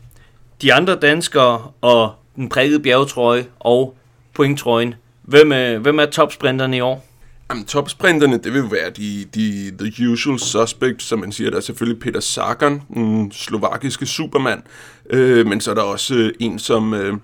[0.62, 3.98] De andre danskere og den prikkede bjergetrøje og
[4.34, 4.96] pointtrøjen.
[5.22, 7.06] Hvem øh, hvem er topsprinterne i år?
[7.52, 11.50] Jamen, topsprinterne, det vil være de, de the usual suspects, som man siger.
[11.50, 14.64] Der er selvfølgelig Peter Sagan, den slovakiske supermand.
[15.10, 17.18] Øh, men så er der også øh, en som øh,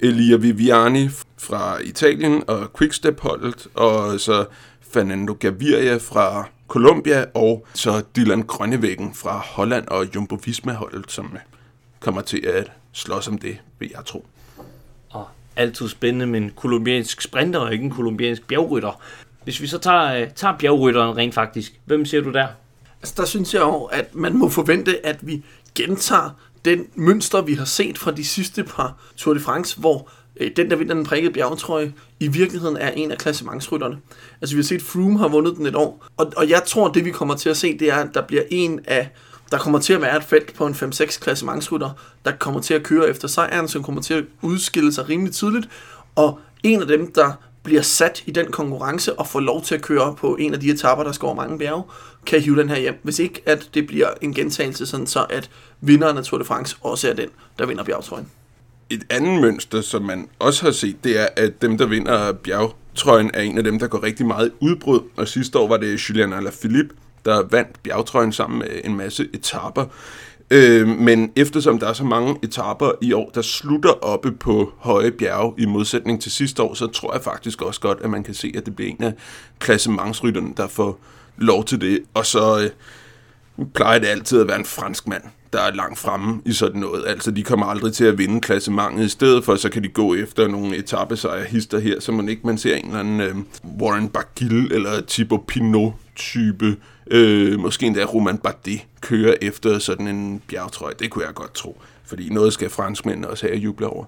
[0.00, 4.44] Elia Viviani fra Italien og Quickstep-holdet, og så
[4.92, 11.40] Fernando Gaviria fra Colombia, og så Dylan Grønnevæggen fra Holland og Jumbo Visma-holdet, som øh,
[12.00, 14.26] kommer til at slås om det, vil jeg tro.
[15.10, 19.02] Og altid spændende med en kolumbiansk sprinter og ikke en kolumbiansk bjergrytter.
[19.48, 22.46] Hvis vi så tager, øh, tager bjergrytteren rent faktisk, hvem ser du der?
[23.00, 26.30] Altså, der synes jeg jo, at man må forvente, at vi gentager
[26.64, 30.70] den mønster, vi har set fra de sidste par Tour de France, hvor øh, den,
[30.70, 33.98] der vinder den prikkede bjergetrøje, i virkeligheden er en af klassementsrytterne.
[34.40, 37.04] Altså, vi har set, Froome har vundet den et år, og, og jeg tror, det
[37.04, 39.08] vi kommer til at se, det er, at der bliver en af
[39.50, 41.90] der kommer til at være et felt på en 5-6 klassementsrytter,
[42.24, 45.68] der kommer til at køre efter sejren, som kommer til at udskille sig rimelig tidligt,
[46.14, 47.32] og en af dem, der
[47.68, 50.70] bliver sat i den konkurrence og får lov til at køre på en af de
[50.70, 51.82] etapper, der skår mange bjerge,
[52.26, 52.94] kan hive den her hjem.
[53.02, 55.50] Hvis ikke, at det bliver en gentagelse, sådan så at
[55.80, 57.28] vinderen af Tour de France også er den,
[57.58, 58.26] der vinder bjergtrøjen.
[58.90, 63.30] Et andet mønster, som man også har set, det er, at dem, der vinder bjergtrøjen,
[63.34, 65.00] er en af dem, der går rigtig meget udbrud.
[65.16, 69.84] Og sidste år var det Julian Alaphilippe, der vandt bjergtrøjen sammen med en masse etapper.
[70.50, 75.10] Øh, men eftersom der er så mange etaper i år, der slutter oppe på høje
[75.10, 78.34] bjerge i modsætning til sidste år, så tror jeg faktisk også godt, at man kan
[78.34, 79.12] se, at det bliver en af
[79.58, 81.00] klassementsrytterne, der får
[81.36, 82.00] lov til det.
[82.14, 86.40] Og så øh, plejer det altid at være en fransk mand, der er langt fremme
[86.44, 87.04] i sådan noget.
[87.06, 89.04] Altså, de kommer aldrig til at vinde klassementet.
[89.04, 92.46] I stedet for, så kan de gå efter nogle etappesejre hister her, så man ikke
[92.46, 93.36] man ser en eller anden øh,
[93.80, 96.76] Warren Bargill eller Thibaut Pinot-type
[97.10, 100.94] Øh, måske endda Roman Bardet kører efter sådan en bjergtrøje.
[100.98, 101.80] Det kunne jeg godt tro.
[102.04, 104.04] Fordi noget skal franskmændene også have at juble over.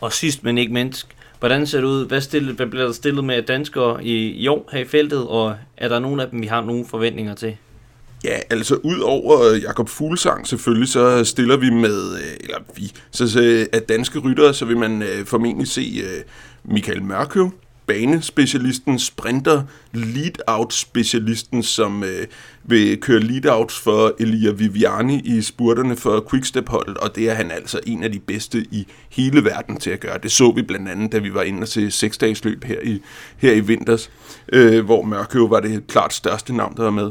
[0.00, 1.06] Og sidst, men ikke mindst,
[1.38, 2.06] hvordan ser det ud?
[2.06, 5.26] Hvad, stillet, hvad bliver der stillet med danskere i, i år her i feltet?
[5.26, 7.56] Og er der nogen af dem, vi har nogle forventninger til?
[8.24, 13.30] Ja, altså ud over Jakob Fuglsang selvfølgelig, så stiller vi med, øh, eller vi, så,
[13.30, 16.22] så at danske ryttere, så vil man øh, formentlig se øh,
[16.64, 17.50] Michael Mørkøv,
[17.90, 22.26] banespecialisten, sprinter, lead-out-specialisten, som øh,
[22.64, 27.80] vil køre lead-outs for Elia Viviani i spurterne for Quickstep-holdet, og det er han altså
[27.86, 30.18] en af de bedste i hele verden til at gøre.
[30.22, 33.02] Det så vi blandt andet, da vi var inde til seksdagsløb her i,
[33.36, 34.10] her i vinters,
[34.52, 37.10] øh, hvor Mørkøv var det klart største navn, der var med.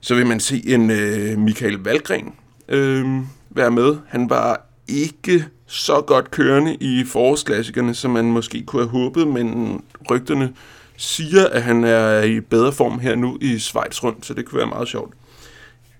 [0.00, 2.32] Så vil man se en øh, Michael Valgren
[2.68, 3.06] øh,
[3.50, 3.96] være med.
[4.08, 9.80] Han var ikke så godt kørende i forårsklassikerne, som man måske kunne have håbet, men
[10.10, 10.52] rygterne
[10.96, 14.58] siger, at han er i bedre form her nu i Schweiz rundt, så det kunne
[14.58, 15.14] være meget sjovt.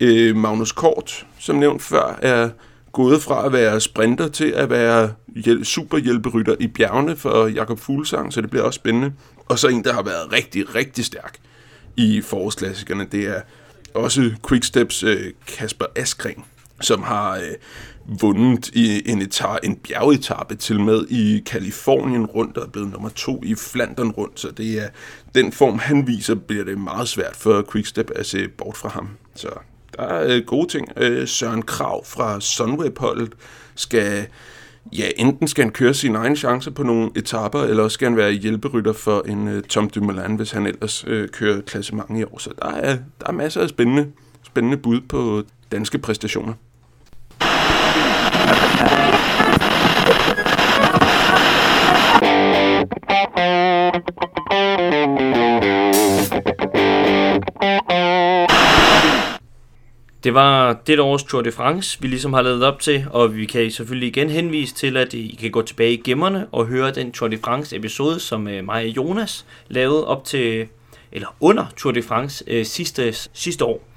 [0.01, 2.49] Øh, Magnus Kort, som nævnt før, er
[2.93, 8.33] gået fra at være sprinter til at være hjæl- superhjælperytter i bjergene for Jakob Fuglsang,
[8.33, 9.13] så det bliver også spændende.
[9.49, 11.39] Og så en, der har været rigtig, rigtig stærk
[11.97, 13.41] i forårsklassikerne, det er
[13.95, 16.47] også Quicksteps øh, Kasper Askring,
[16.81, 17.43] som har øh,
[18.09, 23.09] vundet i en, etar, en bjergetappe til med i Kalifornien rundt og er blevet nummer
[23.09, 24.89] to i Flandern rundt, så det er
[25.35, 29.09] den form, han viser, bliver det meget svært for Quickstep at se bort fra ham.
[29.35, 29.49] Så
[29.97, 30.89] der er øh, gode ting.
[30.97, 33.33] Øh, Søren Krav fra Sunweb-holdet
[33.75, 34.27] skal
[34.93, 38.17] ja, enten skal han køre sine egne chancer på nogle etapper, eller også skal han
[38.17, 42.39] være hjælperytter for en uh, Tom Dumoulin, hvis han ellers uh, kører klassement i år.
[42.39, 44.07] Så der er, der er masser af spændende,
[44.47, 45.43] spændende bud på
[45.73, 46.55] danske præstationer.
[60.29, 63.47] Det var det års Tour de France, vi ligesom har lavet op til, og vi
[63.47, 67.13] kan selvfølgelig igen henvise til, at I kan gå tilbage i gemmerne og høre den
[67.13, 70.67] Tour de France episode, som øh, mig og Jonas lavede op til,
[71.13, 73.89] eller under Tour de France øh, sidste, sidste år.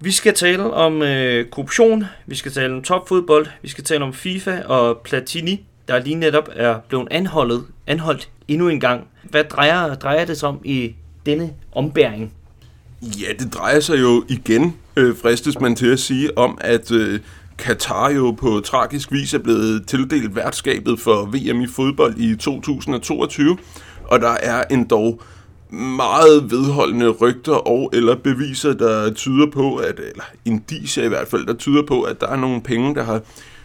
[0.00, 4.12] Vi skal tale om øh, korruption, vi skal tale om topfodbold, vi skal tale om
[4.12, 9.08] FIFA og Platini, der lige netop er blevet anholdet, anholdt endnu en gang.
[9.22, 10.94] Hvad drejer, drejer det sig om i
[11.26, 12.32] denne ombæring?
[13.02, 17.20] Ja, det drejer sig jo igen, øh, fristes man til at sige, om at øh,
[17.58, 23.58] Katar jo på tragisk vis er blevet tildelt værtskabet for VM i fodbold i 2022,
[24.04, 25.12] og der er endda
[25.70, 31.46] meget vedholdende rygter og eller beviser, der tyder på, at, eller indiser i hvert fald,
[31.46, 33.20] der tyder på, at der er nogle penge, der har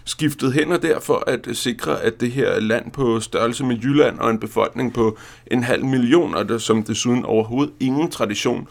[0.05, 4.29] skiftet hænder der for at sikre, at det her land på størrelse med Jylland og
[4.29, 5.17] en befolkning på
[5.47, 8.67] en halv million, og der som desuden overhovedet ingen tradition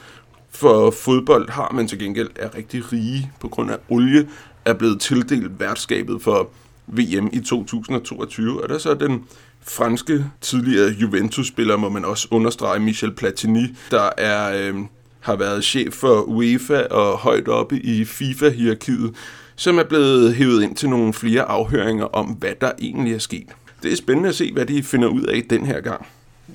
[0.55, 4.29] for fodbold har, men til gengæld er rigtig rige på grund af olie,
[4.65, 6.49] er blevet tildelt værtskabet for
[6.87, 8.63] VM i 2022.
[8.63, 9.25] Og der er så den
[9.63, 14.75] franske tidligere Juventus-spiller, må man også understrege, Michel Platini, der er, øh,
[15.21, 19.15] har været chef for UEFA og højt oppe i FIFA-hierarkiet,
[19.57, 23.47] som er blevet hævet ind til nogle flere afhøringer om, hvad der egentlig er sket.
[23.83, 26.07] Det er spændende at se, hvad de finder ud af den her gang.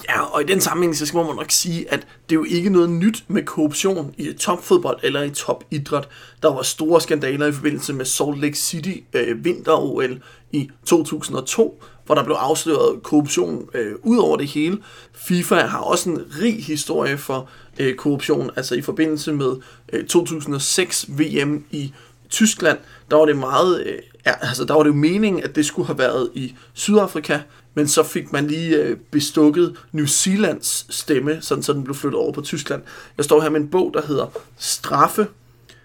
[0.09, 2.69] Ja, og i den sammenhæng, så skal man nok sige, at det er jo ikke
[2.69, 6.07] noget nyt med korruption i topfodbold eller i topidræt.
[6.43, 12.15] Der var store skandaler i forbindelse med Salt Lake City øh, vinter-OL i 2002, hvor
[12.15, 14.77] der blev afsløret korruption øh, ud over det hele.
[15.13, 19.51] FIFA har også en rig historie for øh, korruption, altså i forbindelse med
[19.93, 21.93] øh, 2006 VM i
[22.29, 22.77] Tyskland,
[23.11, 25.87] der var det meget, øh, ja, altså der var det jo meningen, at det skulle
[25.87, 27.39] have været i Sydafrika,
[27.77, 32.19] men så fik man lige øh, bestukket New Zealands stemme, sådan så den blev flyttet
[32.19, 32.81] over på Tyskland.
[33.17, 35.27] Jeg står her med en bog, der hedder Straffe,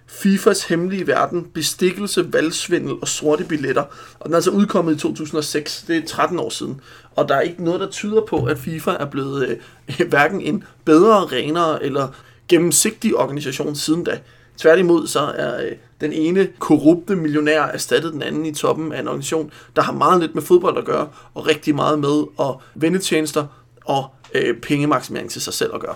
[0.06, 3.82] FIFAs hemmelige verden, bestikkelse, valgsvindel og sorte billetter.
[4.20, 6.80] Og den er altså udkommet i 2006, det er 13 år siden.
[7.16, 10.64] Og der er ikke noget, der tyder på, at FIFA er blevet øh, hverken en
[10.84, 12.08] bedre, renere eller
[12.48, 14.18] gennemsigtig organisation siden da.
[14.62, 19.08] Tværtimod så er øh, den ene korrupte millionær erstattet den anden i toppen af en
[19.08, 22.98] organisation, der har meget lidt med fodbold at gøre, og rigtig meget med at vende
[22.98, 23.46] tjenester
[23.84, 25.94] og øh, pengemaksimering til sig selv at gøre.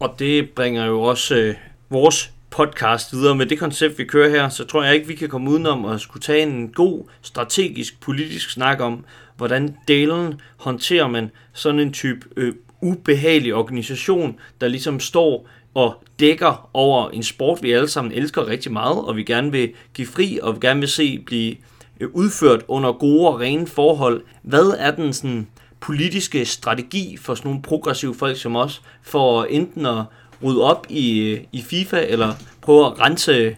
[0.00, 1.54] Og det bringer jo også øh,
[1.90, 5.28] vores podcast videre med det koncept, vi kører her, så tror jeg ikke, vi kan
[5.28, 9.04] komme udenom at skulle tage en god strategisk politisk snak om,
[9.36, 16.70] hvordan delen håndterer man sådan en type øh, ubehagelig organisation, der ligesom står og dækker
[16.74, 20.38] over en sport, vi alle sammen elsker rigtig meget, og vi gerne vil give fri,
[20.42, 21.56] og vi gerne vil se blive
[22.00, 24.22] øh, udført under gode og rene forhold.
[24.42, 25.46] Hvad er den sådan
[25.80, 30.04] politiske strategi for sådan nogle progressive folk som os, for enten at
[30.42, 33.56] rydde op i, øh, i FIFA, eller prøve at rense,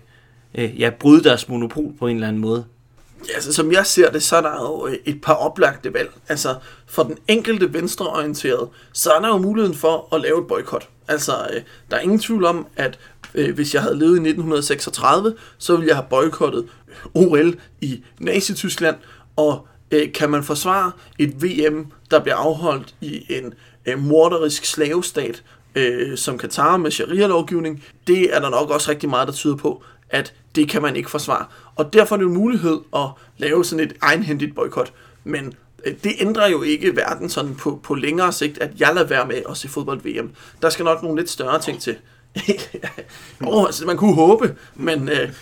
[0.55, 2.65] øh, ja, bryde deres monopol på en eller anden måde?
[3.29, 6.11] Ja, altså, som jeg ser det, så er der jo et par oplagte valg.
[6.29, 6.55] Altså,
[6.87, 10.89] for den enkelte venstreorienterede, så er der jo muligheden for at lave et boykot.
[11.11, 12.99] Altså, øh, der er ingen tvivl om, at
[13.35, 16.67] øh, hvis jeg havde levet i 1936, så ville jeg have boykottet
[17.15, 18.97] OL i Nazi-Tyskland,
[19.37, 23.55] og øh, kan man forsvare et VM, der bliver afholdt i en
[23.87, 25.43] øh, morderisk slavestat,
[25.75, 29.83] øh, som Katar med sharia-lovgivning, det er der nok også rigtig meget, der tyder på,
[30.11, 31.45] at det kan man ikke forsvare.
[31.75, 34.93] Og derfor er det en mulighed at lave sådan et egenhændigt boykot.
[35.25, 39.27] Men det ændrer jo ikke verden sådan på, på længere sigt, at jeg lader være
[39.27, 40.31] med at se fodbold-VM.
[40.63, 41.97] Der skal nok nogle lidt større ting til.
[43.47, 45.33] oh, altså, man kunne håbe, men øh,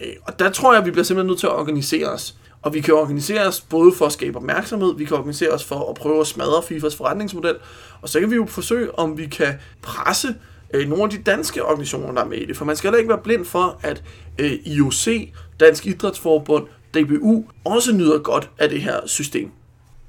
[0.00, 2.34] øh, og der tror jeg, at vi bliver simpelthen nødt til at organisere os.
[2.62, 5.90] Og vi kan organisere os både for at skabe opmærksomhed, vi kan organisere os for
[5.90, 7.56] at prøve at smadre FIFAs forretningsmodel,
[8.02, 10.34] og så kan vi jo forsøge, om vi kan presse
[10.74, 12.56] øh, nogle af de danske organisationer, der er med i det.
[12.56, 14.02] For man skal heller ikke være blind for, at
[14.38, 19.50] øh, IOC, Dansk Idrætsforbund, DBU, også nyder godt af det her system.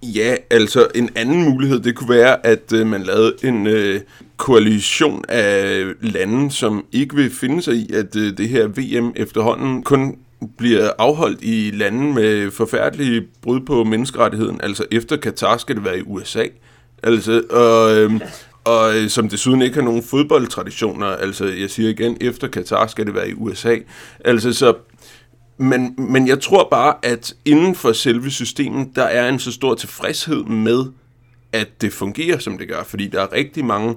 [0.04, 4.02] Ja, altså en anden mulighed, det kunne være, at øh, man lavede en øh,
[4.38, 9.84] koalition af lande, som ikke vil finde sig i, at øh, det her VM efterhånden
[9.84, 10.16] kun
[10.58, 14.62] bliver afholdt i lande med forfærdelige brud på menneskerettigheden.
[14.64, 16.44] Altså efter Katar skal det være i USA.
[17.04, 18.22] Altså, og, øhm, øh,
[18.64, 21.08] og som desuden ikke har nogen fodboldtraditioner.
[21.08, 23.76] Altså, jeg siger igen, efter Katar skal det være i USA.
[24.26, 24.74] Altså, så
[25.58, 29.76] men, men jeg tror bare, at inden for selve systemet, der er en så stor
[29.76, 30.86] tilfredshed med,
[31.54, 32.84] at det fungerer, som det gør.
[32.84, 33.96] Fordi der er rigtig mange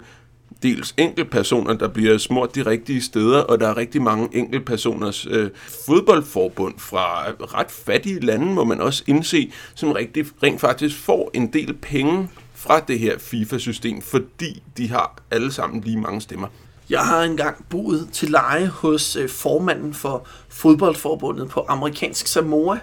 [0.62, 5.50] dels enkeltpersoner, der bliver smurt de rigtige steder, og der er rigtig mange enkeltpersoners øh,
[5.86, 11.52] fodboldforbund fra ret fattige lande, må man også indse, som rigtig, rent faktisk får en
[11.52, 16.48] del penge fra det her FIFA-system, fordi de har alle sammen lige mange stemmer.
[16.90, 22.78] Jeg har engang boet til leje hos øh, formanden for fodboldforbundet på amerikansk Samoa.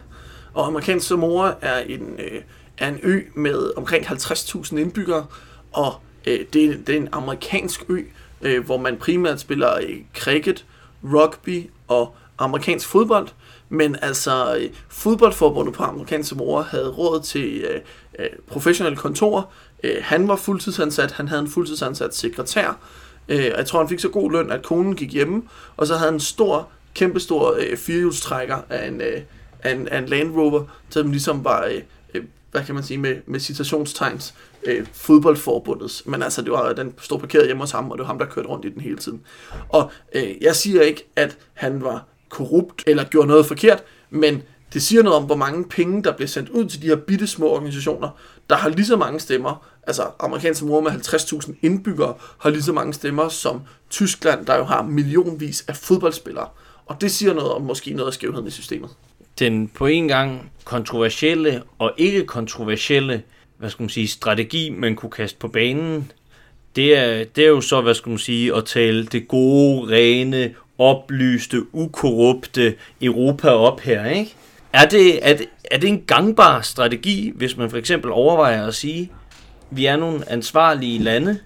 [0.53, 2.41] Og amerikansk Samoa er en, øh,
[2.77, 5.25] er en ø med omkring 50.000 indbyggere,
[5.71, 5.95] og
[6.27, 8.01] øh, det, er, det er en amerikansk ø,
[8.41, 10.65] øh, hvor man primært spiller øh, cricket,
[11.03, 13.27] rugby og amerikansk fodbold.
[13.69, 17.81] Men altså, øh, fodboldforbundet på amerikansk Samoa havde råd til øh,
[18.19, 19.43] øh, professionelle kontorer.
[19.83, 22.79] Øh, han var fuldtidsansat, han havde en fuldtidsansat sekretær,
[23.29, 25.43] Øh, jeg tror, han fik så god løn, at konen gik hjemme,
[25.77, 29.21] og så havde han en stor, kæmpestor øh, firehjulstrækker af en, øh,
[29.63, 31.81] af, en, af en Land Rover, som ligesom var, øh,
[32.13, 34.33] øh, hvad kan man sige, med, med citationstegns,
[34.63, 36.03] øh, fodboldforbundets.
[36.05, 38.25] Men altså, det var, den stod parkeret hjemme hos ham, og det var ham, der
[38.25, 39.21] kørte rundt i den hele tiden.
[39.69, 44.41] Og øh, jeg siger ikke, at han var korrupt eller gjorde noget forkert, men
[44.73, 47.27] det siger noget om, hvor mange penge, der bliver sendt ud til de her bitte
[47.27, 48.09] små organisationer,
[48.49, 52.73] der har lige så mange stemmer, altså amerikanske mor med 50.000 indbyggere, har lige så
[52.73, 56.47] mange stemmer som Tyskland, der jo har millionvis af fodboldspillere.
[56.85, 58.89] Og det siger noget om måske noget af skævheden i systemet.
[59.39, 63.23] Den på en gang kontroversielle og ikke kontroversielle
[63.57, 66.11] hvad skal man sige, strategi, man kunne kaste på banen,
[66.75, 70.53] det er, det er jo så, hvad skal man sige, at tale det gode, rene,
[70.77, 74.35] oplyste, ukorrupte Europa op her, ikke?
[74.73, 78.75] Er det, er, det, er det en gangbar strategi, hvis man for eksempel overvejer at
[78.75, 79.11] sige,
[79.71, 81.39] vi er nogle ansvarlige lande,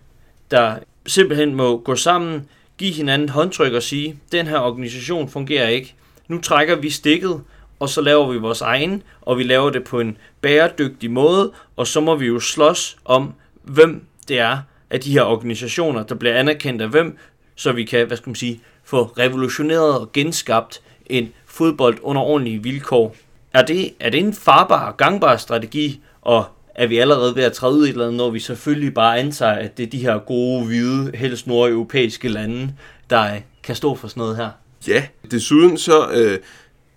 [0.51, 2.47] der simpelthen må gå sammen,
[2.77, 5.95] give hinanden håndtryk og sige, den her organisation fungerer ikke.
[6.27, 7.41] Nu trækker vi stikket,
[7.79, 11.87] og så laver vi vores egen, og vi laver det på en bæredygtig måde, og
[11.87, 14.57] så må vi jo slås om, hvem det er
[14.89, 17.17] af de her organisationer, der bliver anerkendt af hvem,
[17.55, 22.63] så vi kan, hvad skal man sige, få revolutioneret og genskabt en fodbold under ordentlige
[22.63, 23.15] vilkår.
[23.53, 26.43] Er det, er det en farbar og gangbar strategi, at
[26.75, 29.19] er vi allerede ved at træde ud i et eller andet, når vi selvfølgelig bare
[29.19, 32.73] antager, at det er de her gode, hvide, helst nordeuropæiske lande,
[33.09, 34.49] der kan stå for sådan noget her?
[34.87, 36.39] Ja, desuden så øh,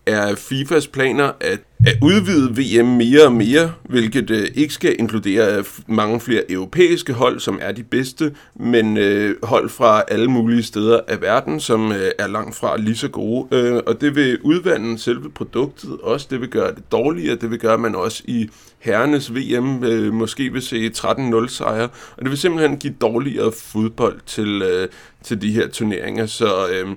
[0.06, 5.58] er FIFAs planer at, at udvide VM mere og mere, hvilket øh, ikke skal inkludere
[5.58, 10.62] øh, mange flere europæiske hold, som er de bedste, men øh, hold fra alle mulige
[10.62, 13.46] steder af verden, som øh, er langt fra lige så gode.
[13.56, 17.58] Øh, og det vil udvande selve produktet også, det vil gøre det dårligere, det vil
[17.58, 18.48] gøre, at man også i
[18.78, 24.20] herrenes VM øh, måske vil se 13-0 sejre, og det vil simpelthen give dårligere fodbold
[24.26, 24.88] til, øh,
[25.22, 26.68] til de her turneringer, så...
[26.68, 26.88] Øh,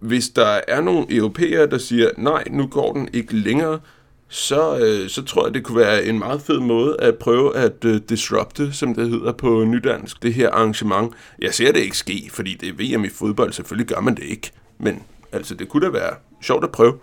[0.00, 3.80] hvis der er nogle europæere, der siger, nej, nu går den ikke længere,
[4.28, 7.84] så, øh, så tror jeg, det kunne være en meget fed måde at prøve at
[7.84, 11.14] øh, disrupte, som det hedder på nydansk, det her arrangement.
[11.38, 14.24] Jeg ser det ikke ske, fordi det er VM i fodbold, selvfølgelig gør man det
[14.24, 14.50] ikke.
[14.78, 16.94] Men altså, det kunne da være sjovt at prøve.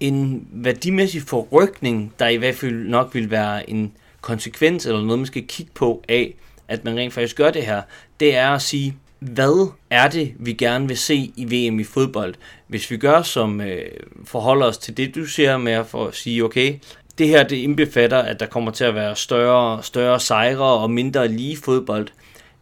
[0.00, 5.26] En værdimæssig forrykning, der i hvert fald nok vil være en konsekvens, eller noget, man
[5.26, 6.34] skal kigge på af,
[6.68, 7.82] at man rent faktisk gør det her,
[8.20, 12.34] det er at sige, hvad er det, vi gerne vil se i VM i fodbold?
[12.66, 13.84] Hvis vi gør som øh,
[14.24, 16.74] forholder os til det, du siger med at, for at sige, okay,
[17.18, 21.28] det her det indbefatter, at der kommer til at være større, større sejre og mindre
[21.28, 22.08] lige fodbold.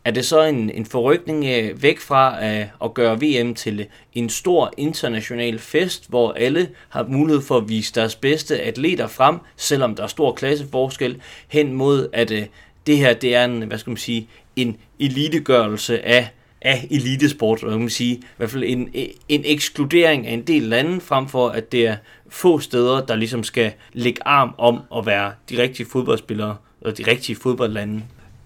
[0.05, 4.29] Er det så en, en forrykning øh, væk fra at, at gøre VM til en
[4.29, 9.95] stor international fest, hvor alle har mulighed for at vise deres bedste atleter frem, selvom
[9.95, 12.47] der er stor klasseforskel, hen mod at øh,
[12.87, 16.29] det her det er en, hvad skal man sige, en elitegørelse af
[16.63, 18.91] af elitesport, og man sige, i hvert fald en,
[19.29, 21.97] en ekskludering af en del lande, frem for at det er
[22.29, 27.03] få steder, der ligesom skal lægge arm om at være de rigtige fodboldspillere, og de
[27.07, 28.03] rigtige fodboldlande.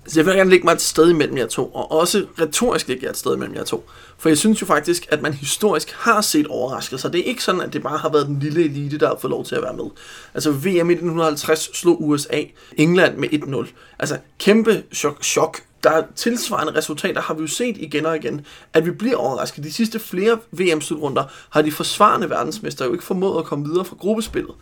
[0.07, 3.05] Så jeg vil gerne lægge mig et sted imellem jer to, og også retorisk lægge
[3.05, 3.89] jer et sted imellem jer to.
[4.19, 7.09] For jeg synes jo faktisk, at man historisk har set overraskelser.
[7.09, 9.31] Det er ikke sådan, at det bare har været den lille elite, der har fået
[9.31, 9.85] lov til at være med.
[10.35, 12.43] Altså VM i 1950 slog USA
[12.77, 13.73] England med 1-0.
[13.99, 18.47] Altså kæmpe chok, chok der er tilsvarende resultater, har vi jo set igen og igen,
[18.73, 19.65] at vi bliver overrasket.
[19.65, 23.97] De sidste flere VM-slutrunder har de forsvarende verdensmester jo ikke formået at komme videre fra
[23.97, 24.55] gruppespillet.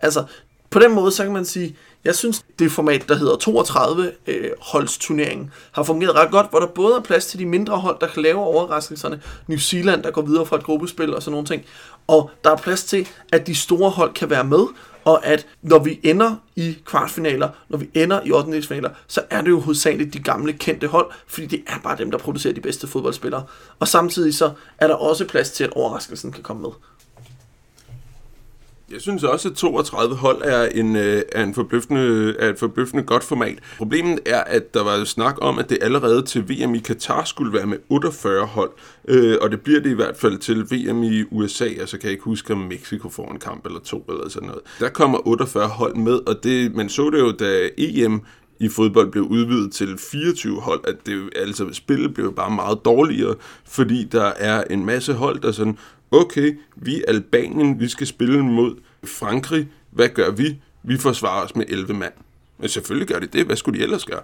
[0.00, 0.24] Altså,
[0.72, 4.50] på den måde, så kan man sige, jeg synes, det format, der hedder 32 øh,
[4.60, 8.06] holdsturneringen, har fungeret ret godt, hvor der både er plads til de mindre hold, der
[8.06, 9.22] kan lave overraskelserne.
[9.46, 11.64] New Zealand, der går videre fra et gruppespil og sådan nogle ting.
[12.06, 14.66] Og der er plads til, at de store hold kan være med,
[15.04, 18.62] og at når vi ender i kvartfinaler, når vi ender i 8.
[18.62, 22.10] finaler, så er det jo hovedsageligt de gamle kendte hold, fordi det er bare dem,
[22.10, 23.44] der producerer de bedste fodboldspillere.
[23.78, 26.70] Og samtidig så er der også plads til, at overraskelsen kan komme med.
[28.92, 33.02] Jeg synes også, at 32 hold er, en, øh, er, en forbløffende, er et forbløffende
[33.02, 33.58] godt format.
[33.78, 37.52] Problemet er, at der var snak om, at det allerede til VM i Katar skulle
[37.52, 38.70] være med 48 hold.
[39.08, 42.12] Øh, og det bliver det i hvert fald til VM i USA, altså kan jeg
[42.12, 44.62] ikke huske, om Mexico får en kamp eller to eller sådan noget.
[44.80, 48.22] Der kommer 48 hold med, og det, man så det jo, da EM
[48.60, 53.34] i fodbold blev udvidet til 24 hold, at det, altså spillet blev bare meget dårligere,
[53.64, 55.78] fordi der er en masse hold, der sådan,
[56.12, 60.56] okay, vi er Albanien, vi skal spille mod Frankrig, hvad gør vi?
[60.82, 62.12] Vi forsvarer os med 11 mand.
[62.58, 64.20] Men selvfølgelig gør de det, hvad skulle de ellers gøre?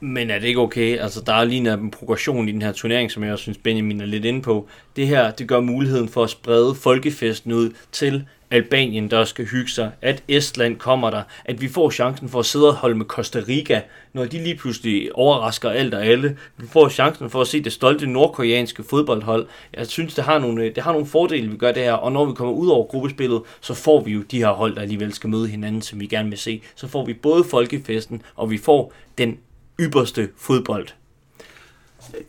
[0.00, 0.98] Men er det ikke okay?
[0.98, 4.00] Altså, der er lige en progression i den her turnering, som jeg også synes, Benjamin
[4.00, 4.68] er lidt inde på.
[4.96, 9.70] Det her, det gør muligheden for at sprede folkefesten ud til Albanien, der skal hygge
[9.70, 13.06] sig, at Estland kommer der, at vi får chancen for at sidde og holde med
[13.06, 13.82] Costa Rica,
[14.12, 16.36] når de lige pludselig overrasker alt og alle.
[16.56, 19.46] Vi får chancen for at se det stolte nordkoreanske fodboldhold.
[19.74, 22.24] Jeg synes, det har nogle, det har nogle fordele, vi gør det her, og når
[22.24, 25.30] vi kommer ud over gruppespillet, så får vi jo de her hold, der alligevel skal
[25.30, 26.62] møde hinanden, som vi gerne vil se.
[26.74, 29.38] Så får vi både folkefesten, og vi får den
[29.80, 30.88] ypperste fodbold.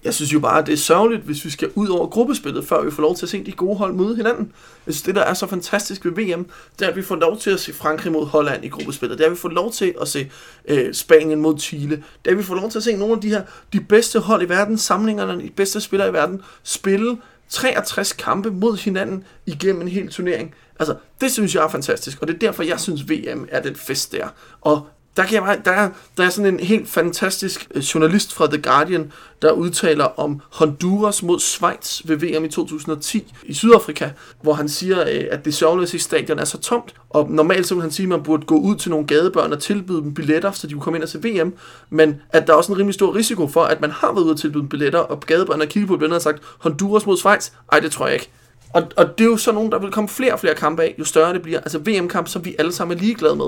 [0.04, 2.84] Jeg synes jo bare, at det er sørgeligt, hvis vi skal ud over gruppespillet, før
[2.84, 4.52] vi får lov til at se de gode hold møde hinanden.
[4.86, 6.46] Jeg synes, det der er så fantastisk ved VM,
[6.80, 9.18] det er, at vi får lov til at se Frankrig mod Holland i gruppespillet.
[9.18, 10.32] Det er, at vi får lov til at se
[10.68, 11.96] øh, Spanien mod Chile.
[11.96, 14.20] Det er, at vi får lov til at se nogle af de her, de bedste
[14.20, 17.18] hold i verden, samlingerne, de bedste spillere i verden, spille
[17.50, 20.56] 63 kampe mod hinanden igennem en hel turnering.
[20.80, 23.76] Altså, det synes jeg er fantastisk, og det er derfor, jeg synes, VM er den
[23.76, 24.28] fest der.
[24.62, 24.88] Og
[25.18, 28.48] der, kan jeg bare, der, er, der er sådan en helt fantastisk øh, journalist fra
[28.48, 34.10] The Guardian, der udtaler om Honduras mod Schweiz ved VM i 2010 i Sydafrika,
[34.42, 37.82] hvor han siger, øh, at det sørgeløse stadion er så tomt, og normalt så vil
[37.82, 40.68] han sige, at man burde gå ud til nogle gadebørn og tilbyde dem billetter, så
[40.68, 41.54] de kunne komme ind og se VM,
[41.90, 44.34] men at der er også en rimelig stor risiko for, at man har været ude
[44.34, 47.52] og tilbyde dem billetter, og gadebørn har kigget på billetterne og sagt, Honduras mod Schweiz?
[47.72, 48.30] Ej, det tror jeg ikke.
[48.74, 50.96] Og, og det er jo sådan nogen, der vil komme flere og flere kampe af,
[51.00, 51.60] jo større det bliver.
[51.60, 53.46] Altså VM-kamp, som vi alle sammen er ligeglade med.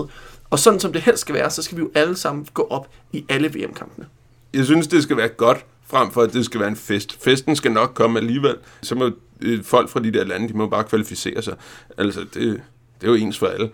[0.53, 2.87] Og sådan som det helst skal være, så skal vi jo alle sammen gå op
[3.13, 4.05] i alle VM-kampene.
[4.53, 7.23] Jeg synes, det skal være godt, frem for at det skal være en fest.
[7.23, 8.55] Festen skal nok komme alligevel.
[8.81, 11.55] Så må øh, folk fra de der lande, de må bare kvalificere sig.
[11.97, 12.61] Altså, det,
[13.01, 13.69] det er jo ens for alle.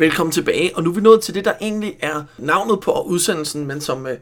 [0.00, 3.66] Velkommen tilbage, og nu er vi nået til det, der egentlig er navnet på udsendelsen,
[3.66, 4.18] men som, øh,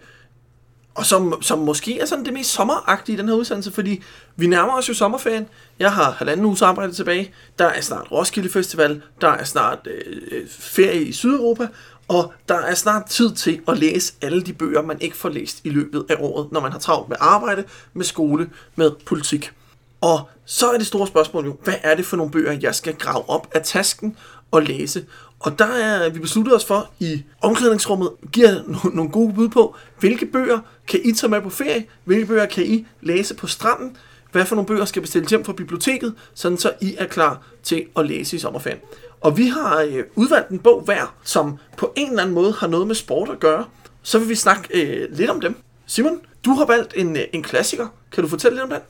[0.94, 4.02] og som, som måske er sådan det mest sommeragtige i den her udsendelse, fordi
[4.36, 5.46] vi nærmer os jo sommerferien.
[5.78, 7.34] Jeg har halvanden uges arbejde tilbage.
[7.58, 9.02] Der er snart Roskilde Festival.
[9.20, 11.68] Der er snart øh, øh, ferie i Sydeuropa.
[12.08, 15.60] Og der er snart tid til at læse alle de bøger, man ikke får læst
[15.64, 19.52] i løbet af året, når man har travlt med arbejde, med skole, med politik.
[20.00, 22.94] Og så er det store spørgsmål jo, hvad er det for nogle bøger, jeg skal
[22.94, 24.16] grave op af tasken
[24.50, 25.04] og læse?
[25.40, 28.62] Og der er vi besluttet os for i omklædningsrummet, giver
[28.94, 30.58] nogle gode bud på, hvilke bøger
[30.88, 33.96] kan I tage med på ferie, hvilke bøger kan I læse på stranden,
[34.32, 37.86] hvad for nogle bøger skal bestilles hjem fra biblioteket, sådan så I er klar til
[37.96, 38.80] at læse i sommerferien.
[39.20, 42.66] Og vi har øh, udvalgt en bog hver, som på en eller anden måde har
[42.66, 43.64] noget med sport at gøre.
[44.02, 45.56] Så vil vi snakke øh, lidt om dem.
[45.86, 47.86] Simon, du har valgt en, øh, en klassiker.
[48.12, 48.80] Kan du fortælle lidt om den?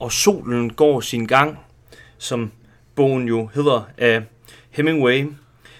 [0.00, 1.58] Og solen går sin gang,
[2.18, 2.50] som
[2.94, 4.22] bogen jo hedder af
[4.70, 5.26] Hemingway,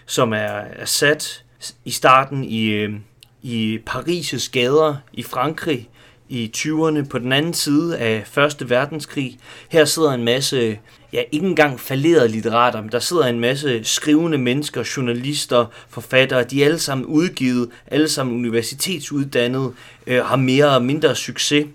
[0.07, 1.45] som er, er sat
[1.85, 2.95] i starten i, øh,
[3.43, 5.89] i Paris' gader i Frankrig
[6.29, 9.39] i 20'erne på den anden side af Første Verdenskrig.
[9.69, 10.79] Her sidder en masse,
[11.13, 16.63] ja ikke engang falderede litterater, men der sidder en masse skrivende mennesker, journalister, forfattere, de
[16.63, 19.73] er alle sammen udgivet, alle sammen universitetsuddannede,
[20.07, 21.67] øh, har mere og mindre succes.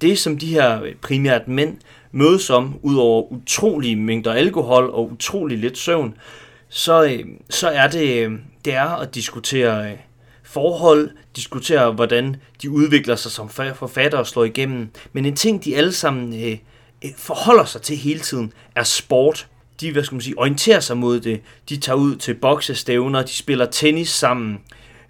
[0.00, 1.76] Det som de her øh, primært mænd
[2.12, 6.14] mødes om, ud over utrolige mængder alkohol og utrolig lidt søvn,
[6.68, 8.32] så, øh, så er det, øh,
[8.64, 9.98] det er at diskutere øh,
[10.42, 14.88] forhold, diskutere hvordan de udvikler sig som forfattere og slår igennem.
[15.12, 16.58] Men en ting, de alle sammen
[17.16, 19.46] forholder sig til hele tiden, er sport.
[19.80, 21.40] De hvad skal man sige, orienterer sig mod det.
[21.68, 24.58] De tager ud til boksestævner, de spiller tennis sammen.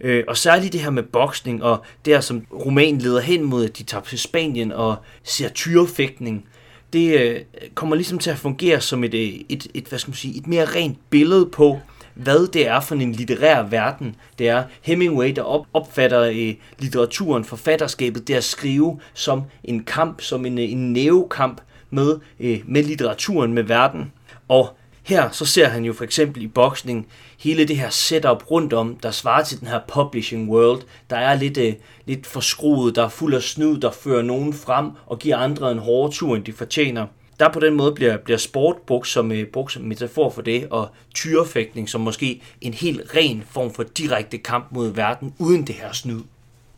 [0.01, 3.65] Øh, og særligt det her med boksning, og det her, som romanen leder hen mod,
[3.65, 6.45] at de tager til Spanien og ser tyrefægtning
[6.93, 7.41] det øh,
[7.75, 10.47] kommer ligesom til at fungere som et, øh, et, et, hvad skal man sige, et
[10.47, 11.81] mere rent billede på,
[12.15, 14.17] hvad det er for en litterær verden.
[14.39, 20.21] Det er Hemingway, der op, opfatter øh, litteraturen, forfatterskabet, det at skrive som en kamp,
[20.21, 21.61] som en, øh, en nævekamp
[21.91, 24.13] med, øh, med litteraturen, med verden.
[24.49, 24.77] Og
[25.09, 27.07] her så ser han jo for eksempel i boksning
[27.39, 31.35] hele det her setup rundt om, der svarer til den her publishing world, der er
[31.35, 31.75] lidt, øh,
[32.07, 35.79] lidt forskruet, der er fuld af snyd, der fører nogen frem og giver andre en
[35.79, 37.07] hårdere tur, end de fortjener.
[37.41, 40.69] Der på den måde bliver, bliver sport brugt som, øh, brugt som metafor for det,
[40.71, 45.75] og tyrefægtning som måske en helt ren form for direkte kamp mod verden, uden det
[45.75, 46.21] her snyd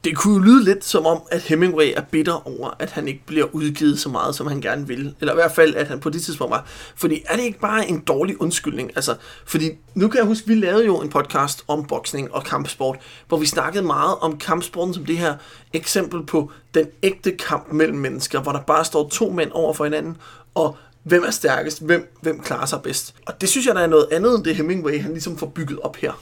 [0.04, 3.22] det kunne jo lyde lidt som om, at Hemingway er bitter over, at han ikke
[3.26, 5.14] bliver udgivet så meget, som han gerne vil.
[5.20, 6.66] Eller i hvert fald, at han på det tidspunkt var.
[6.96, 8.90] Fordi er det ikke bare en dårlig undskyldning?
[8.96, 12.98] Altså, fordi nu kan jeg huske, vi lavede jo en podcast om boksning og kampsport,
[13.28, 15.34] hvor vi snakkede meget om kampsporten som det her
[15.72, 19.84] eksempel på den ægte kamp mellem mennesker, hvor der bare står to mænd over for
[19.84, 20.16] hinanden,
[20.54, 23.14] og hvem er stærkest, hvem, hvem klarer sig bedst.
[23.26, 25.78] Og det synes jeg, der er noget andet end det Hemingway, han ligesom får bygget
[25.80, 26.12] op her.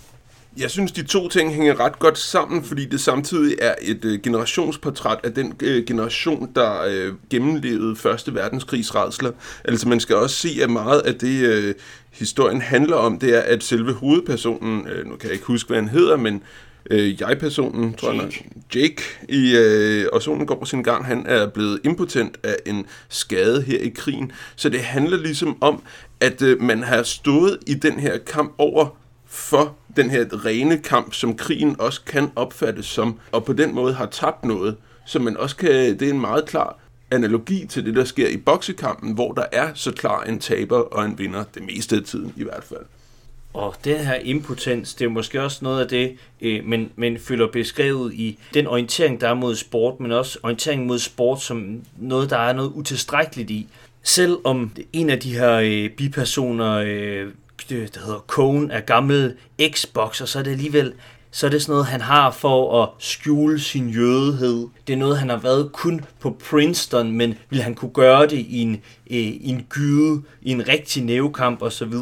[0.59, 4.21] Jeg synes, de to ting hænger ret godt sammen, fordi det samtidig er et øh,
[4.23, 9.31] generationsportræt af den øh, generation, der øh, gennemlevede Første Verdenskrigs redsler.
[9.65, 11.75] Altså man skal også se, at meget af det, øh,
[12.11, 15.79] historien handler om, det er, at selve hovedpersonen, øh, nu kan jeg ikke huske, hvad
[15.79, 16.43] han hedder, men
[16.91, 18.31] øh, jeg-personen, tror jeg,
[18.75, 23.63] Jake, i øh, Og solen går sin gang, han er blevet impotent af en skade
[23.63, 24.33] her i krigen.
[24.57, 25.83] Så det handler ligesom om,
[26.21, 28.97] at øh, man har stået i den her kamp over
[29.27, 33.95] for den her rene kamp, som krigen også kan opfattes som, og på den måde
[33.95, 34.77] har tabt noget,
[35.07, 36.79] så man også kan, det er en meget klar
[37.11, 41.05] analogi til det, der sker i boksekampen, hvor der er så klar en taber og
[41.05, 42.85] en vinder, det meste af tiden i hvert fald.
[43.53, 47.47] Og den her impotens, det er måske også noget af det, øh, men, men føler
[47.47, 52.31] beskrevet i den orientering, der er mod sport, men også orientering mod sport som noget,
[52.31, 53.69] der er noget utilstrækkeligt i.
[54.03, 57.29] Selvom en af de her øh, bipersoner øh,
[57.69, 59.37] der hedder Cone er gammel
[59.75, 60.93] Xbox, og så er det alligevel
[61.31, 64.69] så er det sådan noget, han har for at skjule sin jødehed.
[64.87, 68.39] Det er noget, han har været kun på Princeton, men vil han kunne gøre det
[68.39, 68.75] i en,
[69.11, 71.93] øh, i en gyde, i en rigtig nævekamp osv.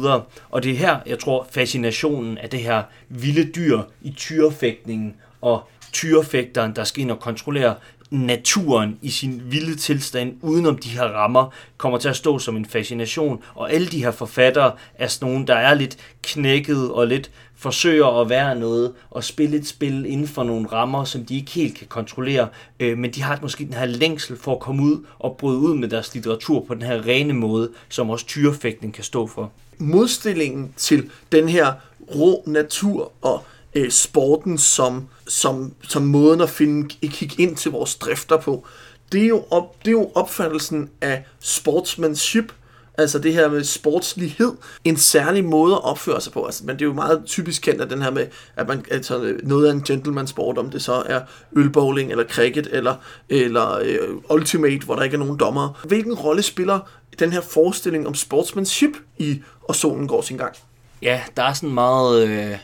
[0.49, 5.69] Og det er her, jeg tror, fascinationen af det her vilde dyr i tyrefægtningen og
[5.91, 7.75] tyrefægteren, der skal ind og kontrollere
[8.09, 12.65] naturen i sin vilde tilstand, udenom de her rammer, kommer til at stå som en
[12.65, 13.43] fascination.
[13.55, 18.21] Og alle de her forfattere er sådan nogle, der er lidt knækket og lidt forsøger
[18.21, 21.77] at være noget og spille et spil inden for nogle rammer, som de ikke helt
[21.77, 22.47] kan kontrollere,
[22.79, 25.75] øh, men de har måske den her længsel for at komme ud og bryde ud
[25.75, 29.51] med deres litteratur på den her rene måde, som også tyrefægtning kan stå for.
[29.77, 31.73] Modstillingen til den her
[32.15, 33.43] rå natur og
[33.77, 38.65] øh, sporten som, som, som måden at finde, kigge ind til vores drifter på,
[39.11, 42.53] det er jo, op, det er jo opfattelsen af sportsmanship,
[42.99, 44.53] Altså det her med sportslighed,
[44.83, 46.45] en særlig måde at opføre sig på.
[46.45, 49.37] Altså, men det er jo meget typisk kendt af den her med, at man altså,
[49.43, 51.21] noget af en gentleman sport, om det så er
[51.55, 52.95] ølbowling, eller cricket, eller,
[53.29, 53.99] eller øh,
[54.29, 55.79] ultimate, hvor der ikke er nogen dommer.
[55.87, 56.79] Hvilken rolle spiller
[57.19, 60.55] den her forestilling om sportsmanship i Og solen går sin gang?
[61.01, 62.27] Ja, der er sådan meget...
[62.27, 62.57] Øh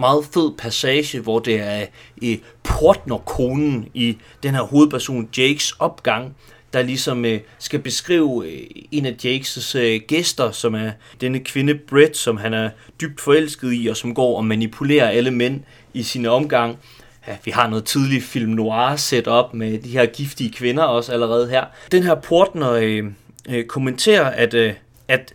[0.00, 1.86] meget fed passage, hvor det er
[2.16, 6.36] i portnerkonen i den her hovedperson Jakes opgang,
[6.72, 10.90] der ligesom øh, skal beskrive øh, en af Jakes' øh, gæster, som er
[11.20, 12.70] denne kvinde Brett, som han er
[13.00, 15.60] dybt forelsket i, og som går og manipulerer alle mænd
[15.94, 16.78] i sine omgang.
[17.28, 21.12] Ja, vi har noget tidligt film noir set op med de her giftige kvinder også
[21.12, 21.64] allerede her.
[21.92, 23.04] Den her Portner øh,
[23.48, 24.72] øh, kommenterer, at, øh,
[25.08, 25.34] at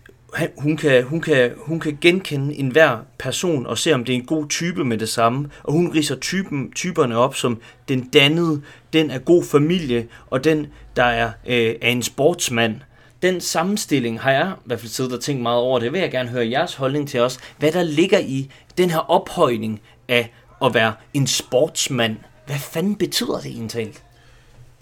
[0.57, 4.25] hun kan, hun, kan, hun kan genkende enhver person og se, om det er en
[4.25, 5.49] god type med det samme.
[5.63, 8.61] Og hun riser typen, typerne op som den dannede,
[8.93, 12.75] den er god familie, og den, der er, øh, er en sportsmand.
[13.21, 15.79] Den sammenstilling har jeg i hvert fald siddet og tænkt meget over.
[15.79, 17.39] Det vil jeg gerne høre jeres holdning til os.
[17.57, 20.33] Hvad der ligger i den her ophøjning af
[20.65, 22.17] at være en sportsmand.
[22.45, 23.93] Hvad fanden betyder det egentlig?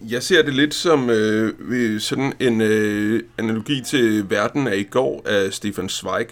[0.09, 5.21] Jeg ser det lidt som øh, sådan en øh, analogi til Verden af i går
[5.25, 6.27] af Stefan Zweig.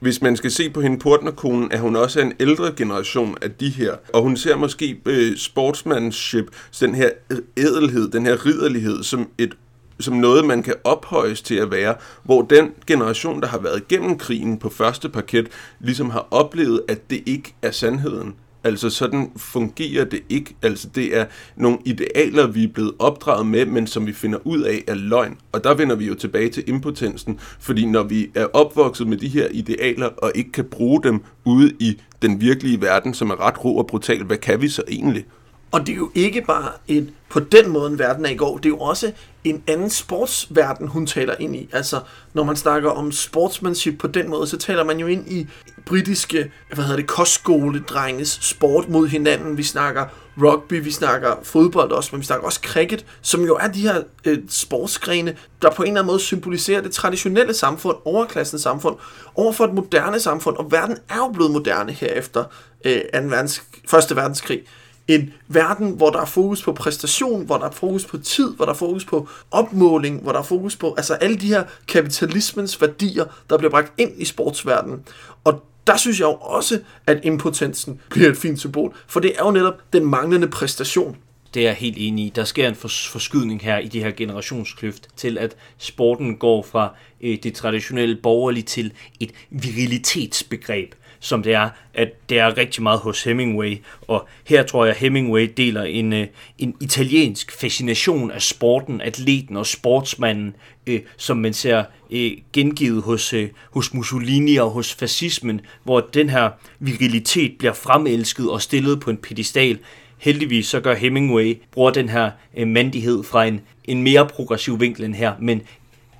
[0.00, 3.68] Hvis man skal se på hende portnerkonen, er hun også en ældre generation af de
[3.68, 3.94] her.
[4.12, 6.44] Og hun ser måske øh, sportsmanship,
[6.80, 7.10] den her
[7.56, 9.54] ædelhed, den her ridderlighed, som et
[10.00, 14.18] som noget, man kan ophøjes til at være, hvor den generation, der har været gennem
[14.18, 15.48] krigen på første parket,
[15.80, 18.34] ligesom har oplevet, at det ikke er sandheden.
[18.64, 20.56] Altså sådan fungerer det ikke.
[20.62, 21.24] Altså det er
[21.56, 25.36] nogle idealer, vi er blevet opdraget med, men som vi finder ud af er løgn.
[25.52, 29.28] Og der vender vi jo tilbage til impotensen, fordi når vi er opvokset med de
[29.28, 33.64] her idealer og ikke kan bruge dem ude i den virkelige verden, som er ret
[33.64, 35.24] ro og brutal, hvad kan vi så egentlig?
[35.72, 38.56] Og det er jo ikke bare et, på den måde en verden af i går,
[38.56, 39.12] det er jo også
[39.44, 41.68] en anden sportsverden, hun taler ind i.
[41.72, 42.00] Altså,
[42.34, 45.46] når man snakker om sportsmanship på den måde, så taler man jo ind i
[45.86, 49.56] britiske, hvad hedder det, kostskoledrenges sport mod hinanden.
[49.56, 50.04] Vi snakker
[50.38, 54.02] rugby, vi snakker fodbold også, men vi snakker også cricket, som jo er de her
[54.24, 58.96] øh, sportsgrene, der på en eller anden måde symboliserer det traditionelle samfund, overklassens samfund,
[59.34, 62.44] overfor et moderne samfund, og verden er jo blevet moderne her efter
[62.84, 63.18] øh, 2.
[63.28, 63.62] Verdens,
[64.10, 64.16] 1.
[64.16, 64.62] verdenskrig
[65.08, 68.64] en verden, hvor der er fokus på præstation, hvor der er fokus på tid, hvor
[68.64, 72.80] der er fokus på opmåling, hvor der er fokus på altså alle de her kapitalismens
[72.80, 75.04] værdier, der bliver bragt ind i sportsverdenen.
[75.44, 79.44] Og der synes jeg jo også, at impotensen bliver et fint symbol, for det er
[79.44, 81.16] jo netop den manglende præstation.
[81.54, 82.32] Det er jeg helt enig i.
[82.34, 87.38] Der sker en forskydning her i det her generationskløft til, at sporten går fra øh,
[87.42, 93.24] det traditionelle borgerlige til et virilitetsbegreb som det er, at det er rigtig meget hos
[93.24, 93.76] Hemingway.
[94.08, 96.26] Og her tror jeg, at Hemingway deler en, øh,
[96.58, 100.54] en italiensk fascination af sporten, atleten og sportsmanden,
[100.86, 106.30] øh, som man ser øh, gengivet hos, øh, hos Mussolini og hos fascismen, hvor den
[106.30, 109.78] her virilitet bliver fremelsket og stillet på en pedestal.
[110.18, 115.04] Heldigvis så gør Hemingway, bruger den her øh, mandighed fra en, en mere progressiv vinkel
[115.04, 115.62] end her, men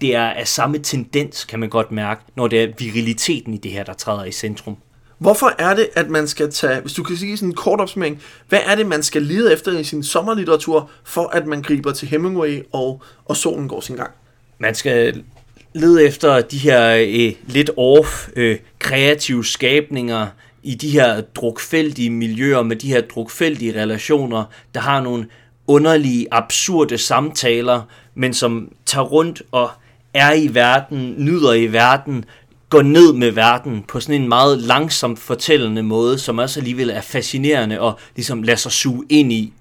[0.00, 3.70] det er af samme tendens, kan man godt mærke, når det er viriliteten i det
[3.70, 4.76] her, der træder i centrum.
[5.23, 8.23] Hvorfor er det, at man skal tage, hvis du kan sige sådan en kort opsummering,
[8.49, 12.09] hvad er det, man skal lede efter i sin sommerlitteratur, for at man griber til
[12.09, 14.11] Hemingway og, og solen går sin gang?
[14.59, 15.25] Man skal
[15.73, 20.27] lede efter de her øh, lidt off øh, kreative skabninger
[20.62, 24.45] i de her drukfældige miljøer med de her drukfældige relationer,
[24.75, 25.27] der har nogle
[25.66, 27.83] underlige, absurde samtaler,
[28.14, 29.70] men som tager rundt og
[30.14, 32.25] er i verden, nyder i verden,
[32.73, 37.01] går ned med verden på sådan en meget langsomt fortællende måde, som også alligevel er
[37.01, 39.53] fascinerende og ligesom lader sig suge ind i.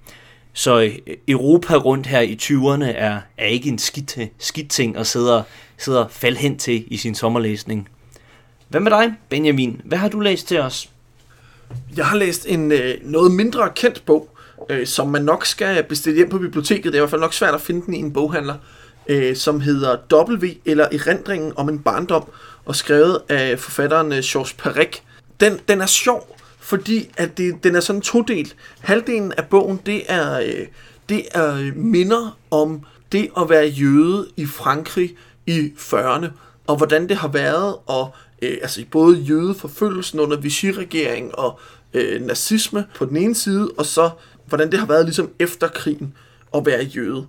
[0.53, 0.91] Så øh,
[1.27, 5.43] Europa rundt her i 20'erne er, er ikke en skidt, skidt ting at sidde,
[5.77, 7.89] sidde og falde hen til i sin sommerlæsning.
[8.69, 9.81] Hvad med dig, Benjamin?
[9.85, 10.89] Hvad har du læst til os?
[11.95, 14.29] Jeg har læst en øh, noget mindre kendt bog,
[14.69, 16.85] øh, som man nok skal bestille hjem på biblioteket.
[16.85, 18.55] Det er i hvert fald nok svært at finde den i en boghandler,
[19.07, 22.23] øh, som hedder W eller Erindringen om en barndom,
[22.65, 24.97] og skrevet af forfatteren øh, Georges Perec.
[25.39, 28.55] Den, den er sjov, fordi at det, den er sådan todelt.
[28.79, 30.67] Halvdelen af bogen, det er, øh,
[31.09, 35.15] det er øh, minder om det at være jøde i Frankrig
[35.47, 36.27] i 40'erne,
[36.67, 41.59] og hvordan det har været, og øh, altså både jødeforfølgelsen under Vichy-regeringen og
[41.93, 44.09] øh, nazisme på den ene side, og så
[44.45, 46.13] hvordan det har været ligesom efter krigen
[46.55, 47.27] at være jøde.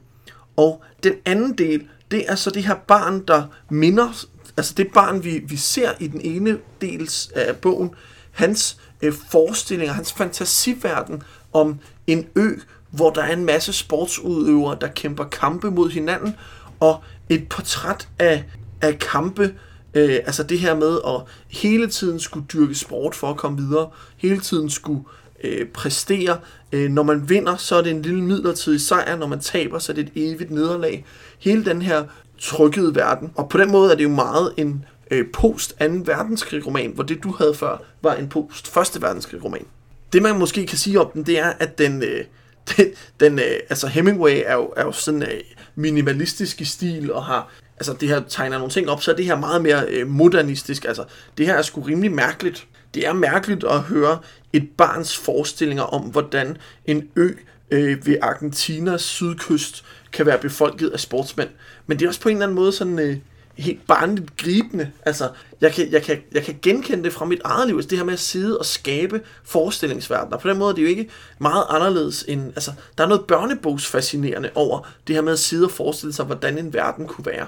[0.56, 4.24] Og den anden del, det er så det her barn, der minder,
[4.56, 7.90] altså det barn, vi, vi ser i den ene del af bogen,
[8.30, 11.22] hans øh, forestillinger, hans fantasiverden
[11.52, 12.50] om en ø,
[12.90, 16.34] hvor der er en masse sportsudøvere, der kæmper kampe mod hinanden,
[16.80, 18.44] og et portræt af,
[18.80, 19.54] af kampe,
[19.94, 23.90] øh, altså det her med at hele tiden skulle dyrke sport for at komme videre,
[24.16, 25.04] hele tiden skulle
[25.44, 26.38] øh, præstere.
[26.72, 29.92] Øh, når man vinder, så er det en lille midlertidig sejr, når man taber, så
[29.92, 31.04] er det et evigt nederlag.
[31.38, 32.04] Hele den her
[32.42, 35.84] trykkede verden, og på den måde er det jo meget en øh, post 2.
[36.04, 39.02] verdenskrig roman, hvor det du havde før var en post 1.
[39.02, 39.66] verdenskrig roman.
[40.12, 42.24] Det man måske kan sige om den, det er, at den, øh,
[42.76, 42.86] den,
[43.20, 45.40] den øh, altså Hemingway er jo, er jo sådan øh,
[45.74, 49.24] minimalistisk i stil og har altså det her tegner nogle ting op, så er det
[49.24, 50.84] her meget mere øh, modernistisk.
[50.84, 51.04] Altså
[51.38, 52.66] det her er sgu rimelig mærkeligt.
[52.94, 54.18] Det er mærkeligt at høre
[54.52, 57.30] et barns forestillinger om, hvordan en ø
[57.72, 61.48] øh, ved Argentinas sydkyst kan være befolket af sportsmænd.
[61.86, 63.16] Men det er også på en eller anden måde sådan øh,
[63.56, 64.90] helt barnligt gribende.
[65.06, 67.98] Altså, jeg kan, jeg, kan, jeg kan genkende det fra mit eget liv, altså det
[67.98, 70.36] her med at sidde og skabe forestillingsverdener.
[70.38, 71.08] På den måde er det jo ikke
[71.38, 75.70] meget anderledes end, altså, der er noget børnebogsfascinerende over det her med at sidde og
[75.70, 77.46] forestille sig, hvordan en verden kunne være.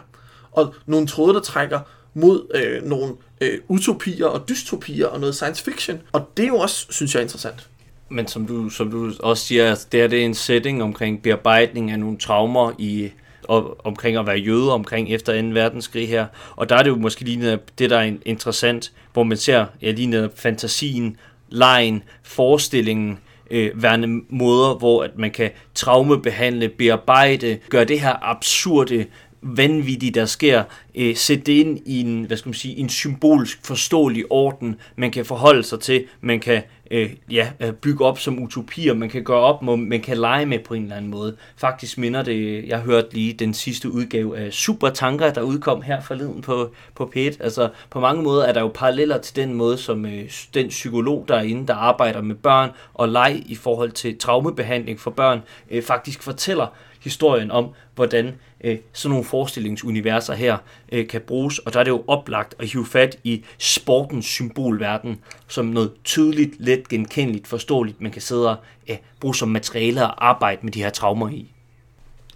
[0.53, 1.81] Og nogle tråde, der trækker
[2.15, 6.01] mod øh, nogle øh, utopier og dystopier og noget science fiction.
[6.13, 7.69] Og det er jo også, synes jeg, interessant.
[8.15, 11.91] Men som du, som du også siger, altså, det er det en setting omkring bearbejdning
[11.91, 13.11] af nogle traumer i
[13.49, 15.49] og, omkring at være jøde omkring efter 2.
[15.49, 16.27] verdenskrig her.
[16.57, 19.91] Og der er det jo måske lige det, der er interessant, hvor man ser ja,
[19.91, 21.17] lige netop fantasien,
[21.49, 23.19] lejen, forestillingen,
[23.51, 29.07] øh, værende måder, hvor at man kan traumebehandle, bearbejde, gøre det her absurde
[29.45, 30.65] vanvittige, der sker,
[30.95, 35.11] øh, sætte det ind i en, hvad skal man sige, en symbolsk forståelig orden, man
[35.11, 39.25] kan forholde sig til, man kan øh, ja, øh, bygge op som utopier, man kan
[39.25, 41.37] gøre op, man kan lege med på en eller anden måde.
[41.57, 46.43] Faktisk minder det, jeg hørte lige den sidste udgave af Supertanker, der udkom her forleden
[46.43, 47.37] på, på P1.
[47.41, 51.25] Altså på mange måder er der jo paralleller til den måde, som øh, den psykolog
[51.29, 56.23] derinde, der arbejder med børn og leg i forhold til traumebehandling for børn, øh, faktisk
[56.23, 56.67] fortæller
[57.05, 58.35] historien om, hvordan
[58.65, 60.57] øh, sådan nogle forestillingsuniverser her
[60.93, 65.21] øh, kan bruges, og der er det jo oplagt at hive fat i sportens symbolverden,
[65.49, 68.57] som noget tydeligt, let genkendeligt, forståeligt, man kan sidde og
[68.89, 71.51] øh, bruge som materiale og arbejde med de her traumer i.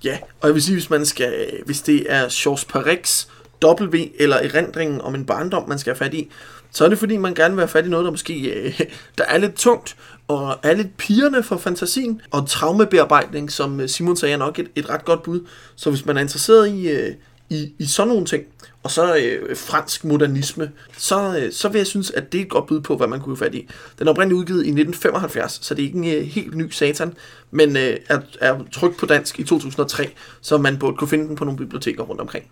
[0.04, 3.26] Ja, og jeg vil sige, hvis man skal, hvis det er Georges Parex
[3.64, 6.30] W eller erindringen om en barndom, man skal have fat i,
[6.70, 8.80] så er det fordi, man gerne vil have fat i noget, der måske øh,
[9.18, 9.96] der er lidt tungt,
[10.28, 14.68] og er lidt pigerne for fantasien, og traumebearbejdning, som øh, Simon sagde, er nok et,
[14.76, 15.46] et ret godt bud.
[15.76, 17.14] Så hvis man er interesseret i, øh,
[17.50, 18.44] i, i sådan nogle ting,
[18.82, 22.50] og så øh, fransk modernisme, så, øh, så vil jeg synes, at det er et
[22.50, 23.68] godt bud på, hvad man kunne have fat i.
[23.98, 27.14] Den er oprindeligt udgivet i 1975, så det er ikke en øh, helt ny satan,
[27.50, 30.10] men øh, er, er trykt på dansk i 2003,
[30.40, 32.44] så man burde kunne finde den på nogle biblioteker rundt omkring.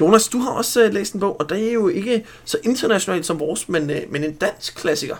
[0.00, 3.26] Jonas, du har også øh, læst en bog, og det er jo ikke så internationalt
[3.26, 5.16] som vores, men, øh, men en dansk klassiker.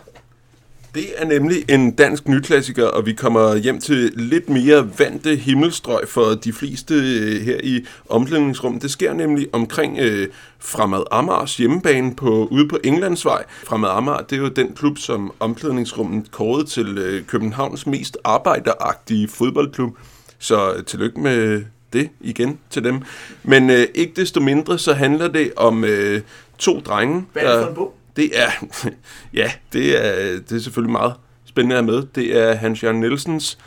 [0.97, 6.09] Det er nemlig en dansk nyklassiker, og vi kommer hjem til lidt mere vante himmelstrøg
[6.09, 8.83] for de fleste øh, her i omklædningsrummet.
[8.83, 13.45] Det sker nemlig omkring øh, Fremad Amars hjemmebane på, ude på Englandsvej.
[13.65, 19.29] Fremad Amar, det er jo den klub, som omklædningsrummet kårede til øh, Københavns mest arbejderagtige
[19.29, 19.99] fodboldklub.
[20.39, 21.65] Så øh, tillykke med
[21.97, 23.03] det igen til dem.
[23.43, 26.21] Men øh, ikke desto mindre, så handler det om øh,
[26.59, 27.25] to drenge.
[27.33, 27.95] Hvad er det for en bog?
[28.17, 28.51] Det er,
[29.41, 32.03] ja, det er, det er selvfølgelig meget spændende at med.
[32.15, 33.59] Det er Hans Jørgen Nielsens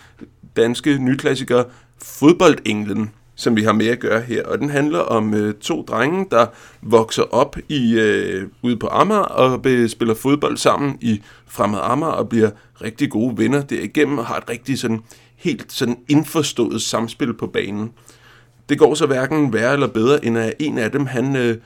[0.56, 1.64] danske nyklassiker
[2.04, 4.46] Fodboldenglen, som vi har med at gøre her.
[4.46, 6.46] Og den handler om øh, to drenge, der
[6.82, 12.30] vokser op i øh, ude på Amager og spiller fodbold sammen i Fremad Amager og
[12.30, 12.50] bliver
[12.82, 15.00] rigtig gode venner derigennem og har et rigtig sådan
[15.36, 17.92] helt sådan indforstået samspil på banen.
[18.70, 21.57] Det går så hverken værre eller bedre, end at en af dem, han øh,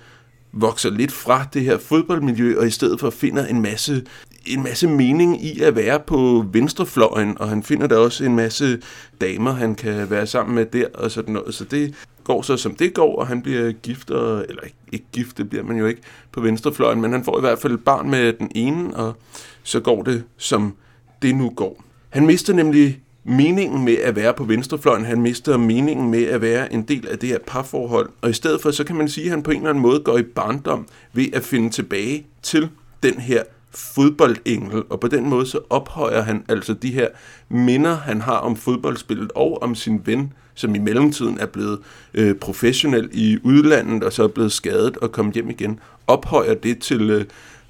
[0.52, 4.04] vokser lidt fra det her fodboldmiljø, og i stedet for finder en masse,
[4.46, 8.80] en masse mening i at være på venstrefløjen, og han finder der også en masse
[9.22, 11.54] damer, han kan være sammen med der, og sådan noget.
[11.54, 15.38] Så det, går så som det går, og han bliver gift, og, eller ikke gift,
[15.38, 16.02] det bliver man jo ikke
[16.32, 19.16] på venstrefløjen, men han får i hvert fald et barn med den ene, og
[19.64, 20.76] så går det som
[21.22, 21.84] det nu går.
[22.10, 26.74] Han mister nemlig meningen med at være på venstrefløjen, han mister meningen med at være
[26.74, 29.30] en del af det her parforhold, og i stedet for, så kan man sige, at
[29.30, 32.70] han på en eller anden måde går i barndom ved at finde tilbage til
[33.04, 33.44] den her
[33.76, 37.08] fodboldengel, og på den måde så ophøjer han altså de her
[37.50, 41.80] minder, han har om fodboldspillet og om sin ven, som i mellemtiden er blevet
[42.14, 46.80] øh, professionel i udlandet og så er blevet skadet og kommet hjem igen, ophøjer det
[46.80, 47.26] til, øh,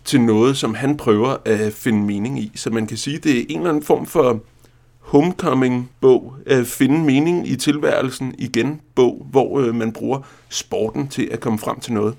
[0.06, 2.52] til noget, som han prøver at finde mening i.
[2.56, 4.44] Så man kan sige, det er en eller anden form for
[5.14, 11.40] homecoming-bog, at finde mening i tilværelsen igen bog, hvor øh, man bruger sporten til at
[11.40, 12.16] komme frem til noget.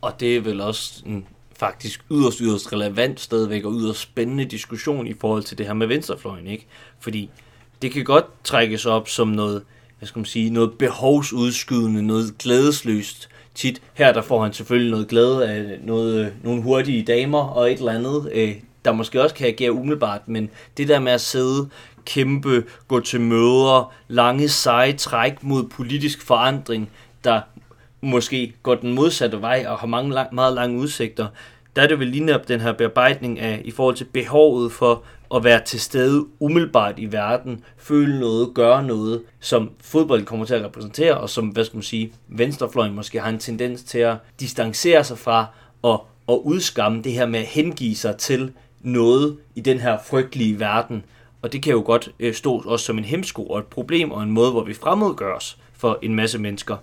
[0.00, 1.26] Og det er vel også en
[1.58, 5.86] faktisk yderst, yderst relevant stadigvæk og yderst spændende diskussion i forhold til det her med
[5.86, 6.66] venstrefløjen, ikke?
[7.00, 7.30] Fordi
[7.82, 9.62] det kan godt trækkes op som noget,
[9.98, 13.28] hvad skal man sige, noget behovsudskydende, noget glædesløst.
[13.54, 17.72] Tit her, der får han selvfølgelig noget glæde af noget, øh, nogle hurtige damer og
[17.72, 18.54] et eller andet, øh,
[18.86, 21.68] der måske også kan agere umiddelbart, men det der med at sidde,
[22.04, 26.90] kæmpe, gå til møder, lange seje træk mod politisk forandring,
[27.24, 27.40] der
[28.00, 31.26] måske går den modsatte vej og har mange lang, meget lange udsigter,
[31.76, 35.02] der er det vel lige op den her bearbejdning af, i forhold til behovet for
[35.34, 40.54] at være til stede umiddelbart i verden, føle noget, gøre noget, som fodbold kommer til
[40.54, 44.16] at repræsentere, og som, hvad skal man sige, venstrefløjen måske har en tendens til at
[44.40, 45.46] distancere sig fra
[45.82, 48.52] og, og udskamme det her med at hengive sig til
[48.82, 51.04] noget i den her frygtelige verden.
[51.42, 54.22] Og det kan jo godt øh, stå også som en hemsko og et problem og
[54.22, 56.76] en måde, hvor vi fremmedgøres for en masse mennesker.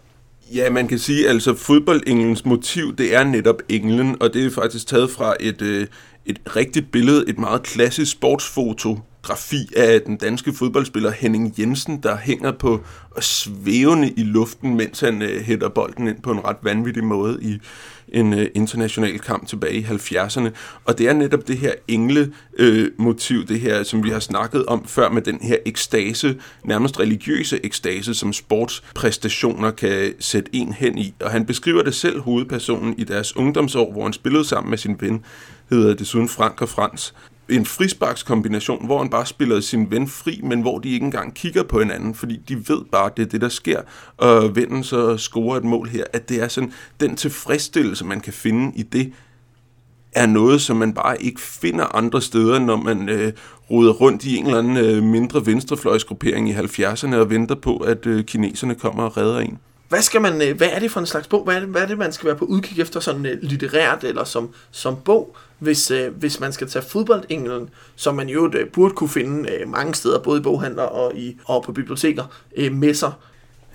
[0.55, 4.87] Ja, man kan sige, altså fodboldenglens motiv, det er netop englen, og det er faktisk
[4.87, 5.87] taget fra et, øh,
[6.25, 12.17] et rigtigt billede, et meget klassisk sportsfoto, grafi af den danske fodboldspiller Henning Jensen, der
[12.17, 16.57] hænger på og svævende i luften, mens han øh, hætter bolden ind på en ret
[16.61, 17.59] vanvittig måde i
[18.07, 20.49] en øh, international kamp tilbage i 70'erne.
[20.85, 24.85] Og det er netop det her engle-motiv, øh, det her, som vi har snakket om
[24.85, 31.13] før med den her ekstase, nærmest religiøse ekstase, som sportspræstationer kan sætte en hen i.
[31.21, 34.97] Og han beskriver det selv, hovedpersonen, i deres ungdomsår, hvor han spillede sammen med sin
[34.99, 35.25] ven,
[35.69, 37.13] hedder desuden Frank og Frans
[37.55, 41.63] en frisparkskombination, hvor han bare spiller sin ven fri, men hvor de ikke engang kigger
[41.63, 43.81] på hinanden, fordi de ved bare, at det er det, der sker,
[44.17, 48.33] og vennen så scorer et mål her, at det er sådan, den tilfredsstillelse, man kan
[48.33, 49.13] finde i det,
[50.15, 53.33] er noget, som man bare ikke finder andre steder, når man øh,
[53.71, 58.05] roder rundt i en eller anden øh, mindre venstrefløjsgruppering i 70'erne og venter på, at
[58.05, 59.59] øh, kineserne kommer og redder en.
[59.93, 61.43] Hvad, skal man, øh, hvad er det for en slags bog?
[61.43, 64.03] Hvad er det, hvad er det man skal være på udkig efter sådan øh, litterært
[64.03, 68.67] eller som, som bog, hvis, øh, hvis man skal tage fodboldenglen, som man jo øh,
[68.67, 72.23] burde kunne finde øh, mange steder, både i boghandler og, i, og på biblioteker,
[72.57, 73.11] øh, med sig.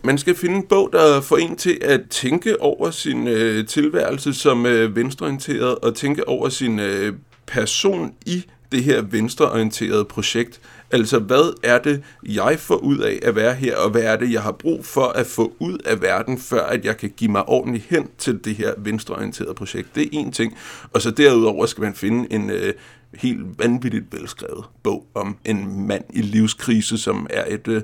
[0.04, 4.34] Man skal finde en bog, der får en til at tænke over sin øh, tilværelse
[4.34, 7.12] som øh, venstreorienteret, og tænke over sin øh,
[7.46, 10.60] person i det her venstreorienterede projekt.
[10.90, 14.32] Altså, hvad er det, jeg får ud af at være her, og hvad er det,
[14.32, 17.48] jeg har brug for at få ud af verden, før at jeg kan give mig
[17.48, 19.94] ordentligt hen til det her venstreorienterede projekt.
[19.94, 20.56] Det er en ting.
[20.92, 22.74] Og så derudover skal man finde en øh,
[23.14, 27.82] helt vanvittigt velskrevet bog om en mand i livskrise, som er et øh,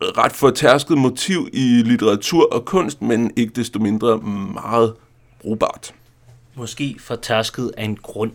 [0.00, 4.18] ret fortærsket motiv i litteratur og kunst, men ikke desto mindre
[4.54, 4.94] meget
[5.40, 5.94] brugbart.
[6.54, 8.32] Måske fortærsket af en grund.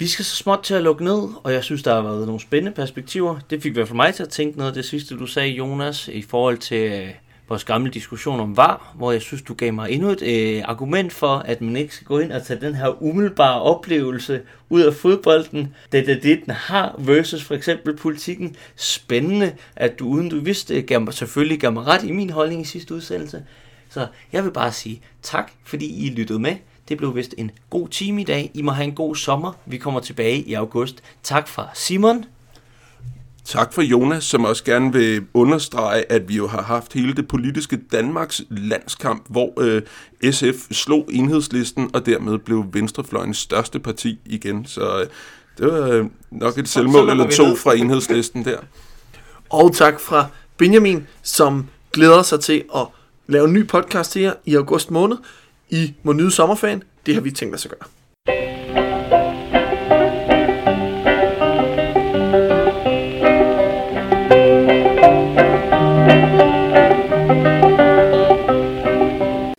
[0.00, 2.40] Vi skal så småt til at lukke ned, og jeg synes, der har været nogle
[2.40, 3.38] spændende perspektiver.
[3.50, 5.48] Det fik i hvert fald mig til at tænke noget af det sidste, du sagde,
[5.48, 7.08] Jonas, i forhold til øh,
[7.48, 11.12] vores gamle diskussion om var, hvor jeg synes, du gav mig endnu et øh, argument
[11.12, 14.94] for, at man ikke skal gå ind og tage den her umiddelbare oplevelse ud af
[14.94, 18.56] fodbolden, det det, det, den har, versus for eksempel politikken.
[18.76, 22.30] Spændende, at du uden du vidste, øh, gav mig, selvfølgelig gav mig ret i min
[22.30, 23.44] holdning i sidste udsendelse.
[23.90, 26.56] Så jeg vil bare sige tak, fordi I lyttede med.
[26.88, 28.50] Det blev vist en god time i dag.
[28.54, 29.52] I må have en god sommer.
[29.66, 31.02] Vi kommer tilbage i august.
[31.22, 32.24] Tak fra Simon.
[33.44, 37.28] Tak for Jonas, som også gerne vil understrege, at vi jo har haft hele det
[37.28, 39.82] politiske Danmarks landskamp, hvor øh,
[40.32, 44.66] SF slog enhedslisten og dermed blev Venstrefløjens største parti igen.
[44.66, 45.06] Så øh,
[45.58, 48.58] det var øh, nok et selvmål eller to fra enhedslisten der.
[49.50, 50.26] Og tak fra
[50.56, 52.86] Benjamin, som glæder sig til at
[53.26, 55.16] lave en ny podcast til jer i august måned.
[55.70, 56.82] I må nyde sommerferien.
[57.06, 57.88] Det har vi tænkt os at gøre.